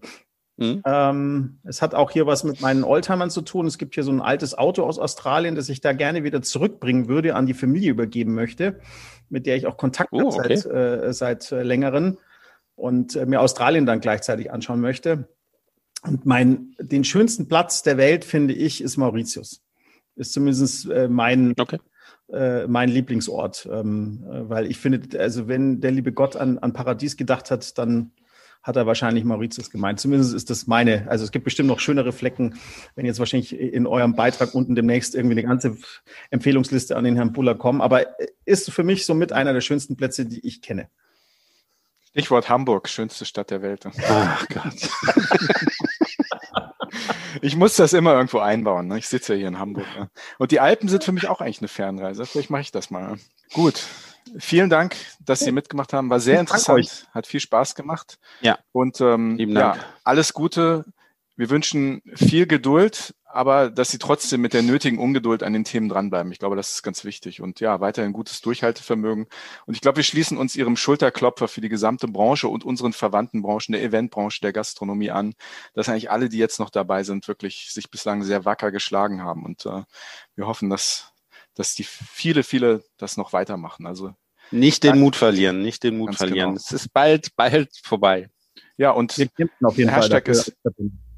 [0.57, 0.83] Mhm.
[0.87, 3.67] Ähm, es hat auch hier was mit meinen Oldtimern zu tun.
[3.67, 7.09] Es gibt hier so ein altes Auto aus Australien, das ich da gerne wieder zurückbringen
[7.09, 8.81] würde, an die Familie übergeben möchte,
[9.29, 10.57] mit der ich auch Kontakt oh, habe okay.
[10.57, 12.19] seit, äh, seit äh, längeren
[12.75, 15.29] und äh, mir Australien dann gleichzeitig anschauen möchte.
[16.03, 19.63] Und mein, den schönsten Platz der Welt, finde ich, ist Mauritius.
[20.15, 21.79] Ist zumindest äh, mein, okay.
[22.33, 23.69] äh, mein Lieblingsort.
[23.71, 27.77] Ähm, äh, weil ich finde, also wenn der liebe Gott an, an Paradies gedacht hat,
[27.77, 28.13] dann
[28.67, 30.01] hat er wahrscheinlich Mauritius gemeint.
[30.01, 31.07] Zumindest ist das meine.
[31.09, 32.59] Also es gibt bestimmt noch schönere Flecken,
[32.97, 35.77] wenn jetzt wahrscheinlich in eurem Beitrag unten demnächst irgendwie eine ganze
[36.31, 37.81] Empfehlungsliste an den Herrn Buller kommen.
[37.81, 38.07] Aber
[38.45, 40.89] ist für mich somit einer der schönsten Plätze, die ich kenne.
[42.11, 43.87] Stichwort Hamburg, schönste Stadt der Welt.
[44.09, 44.89] Ach Gott.
[47.43, 48.89] ich muss das immer irgendwo einbauen.
[48.89, 48.99] Ne?
[48.99, 49.87] Ich sitze ja hier in Hamburg.
[49.97, 50.11] Ne?
[50.39, 52.27] Und die Alpen sind für mich auch eigentlich eine Fernreise.
[52.27, 53.17] Vielleicht mache ich das mal.
[53.53, 53.85] Gut.
[54.39, 56.11] Vielen Dank, dass Sie mitgemacht haben.
[56.11, 57.09] War sehr interessant.
[57.13, 58.19] Hat viel Spaß gemacht.
[58.41, 58.59] Ja.
[58.73, 60.85] Und ähm, ja, alles Gute.
[61.37, 65.91] Wir wünschen viel Geduld, aber dass Sie trotzdem mit der nötigen Ungeduld an den Themen
[65.91, 66.33] dranbleiben.
[66.33, 67.43] Ich glaube, das ist ganz wichtig.
[67.43, 69.27] Und ja, weiterhin gutes Durchhaltevermögen.
[69.67, 73.43] Und ich glaube, wir schließen uns Ihrem Schulterklopfer für die gesamte Branche und unseren verwandten
[73.43, 75.35] Branchen, der Eventbranche, der Gastronomie an,
[75.75, 79.45] dass eigentlich alle, die jetzt noch dabei sind, wirklich sich bislang sehr wacker geschlagen haben.
[79.45, 79.83] Und äh,
[80.35, 81.13] wir hoffen, dass
[81.57, 83.87] dass die viele, viele das noch weitermachen.
[83.87, 84.15] Also
[84.53, 86.51] nicht den Mut verlieren, nicht den Mut verlieren.
[86.51, 86.61] Genau.
[86.61, 88.31] Es ist bald, bald vorbei.
[88.77, 89.29] Ja, und der
[89.91, 90.55] Hashtag ist,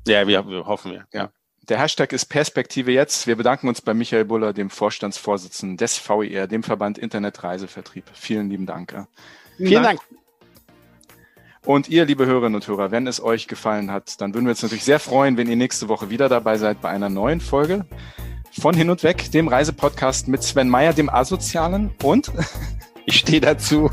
[0.06, 1.06] ja, wir, wir hoffen wir.
[1.12, 1.30] Ja.
[1.68, 3.26] Der Hashtag ist Perspektive jetzt.
[3.26, 8.04] Wir bedanken uns bei Michael Buller, dem Vorstandsvorsitzenden des VER, dem Verband Internetreisevertrieb.
[8.14, 9.06] Vielen lieben Dank.
[9.58, 10.00] Vielen Dank.
[11.66, 14.62] Und ihr, liebe Hörerinnen und Hörer, wenn es euch gefallen hat, dann würden wir uns
[14.62, 17.84] natürlich sehr freuen, wenn ihr nächste Woche wieder dabei seid bei einer neuen Folge
[18.52, 22.32] von Hin und Weg, dem Reisepodcast mit Sven Meyer, dem Asozialen und
[23.06, 23.90] ich stehe dazu,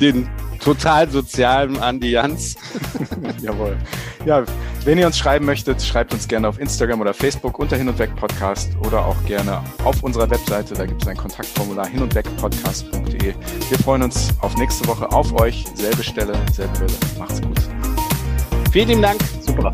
[0.00, 0.28] den
[0.62, 2.56] total sozialen Andi Jans.
[3.42, 3.76] Jawohl.
[4.24, 4.44] Ja,
[4.84, 7.98] wenn ihr uns schreiben möchtet, schreibt uns gerne auf Instagram oder Facebook unter Hin und
[7.98, 10.74] Weg Podcast oder auch gerne auf unserer Webseite.
[10.74, 13.34] Da gibt es ein Kontaktformular hin und weg podcast.de.
[13.68, 15.64] Wir freuen uns auf nächste Woche, auf euch.
[15.74, 16.92] Selbe Stelle, selbe Welle.
[17.18, 17.58] Macht's gut.
[18.72, 19.20] Vielen lieben Dank.
[19.40, 19.72] Super.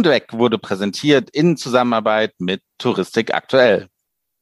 [0.00, 3.88] Und Weg wurde präsentiert in Zusammenarbeit mit Touristik aktuell.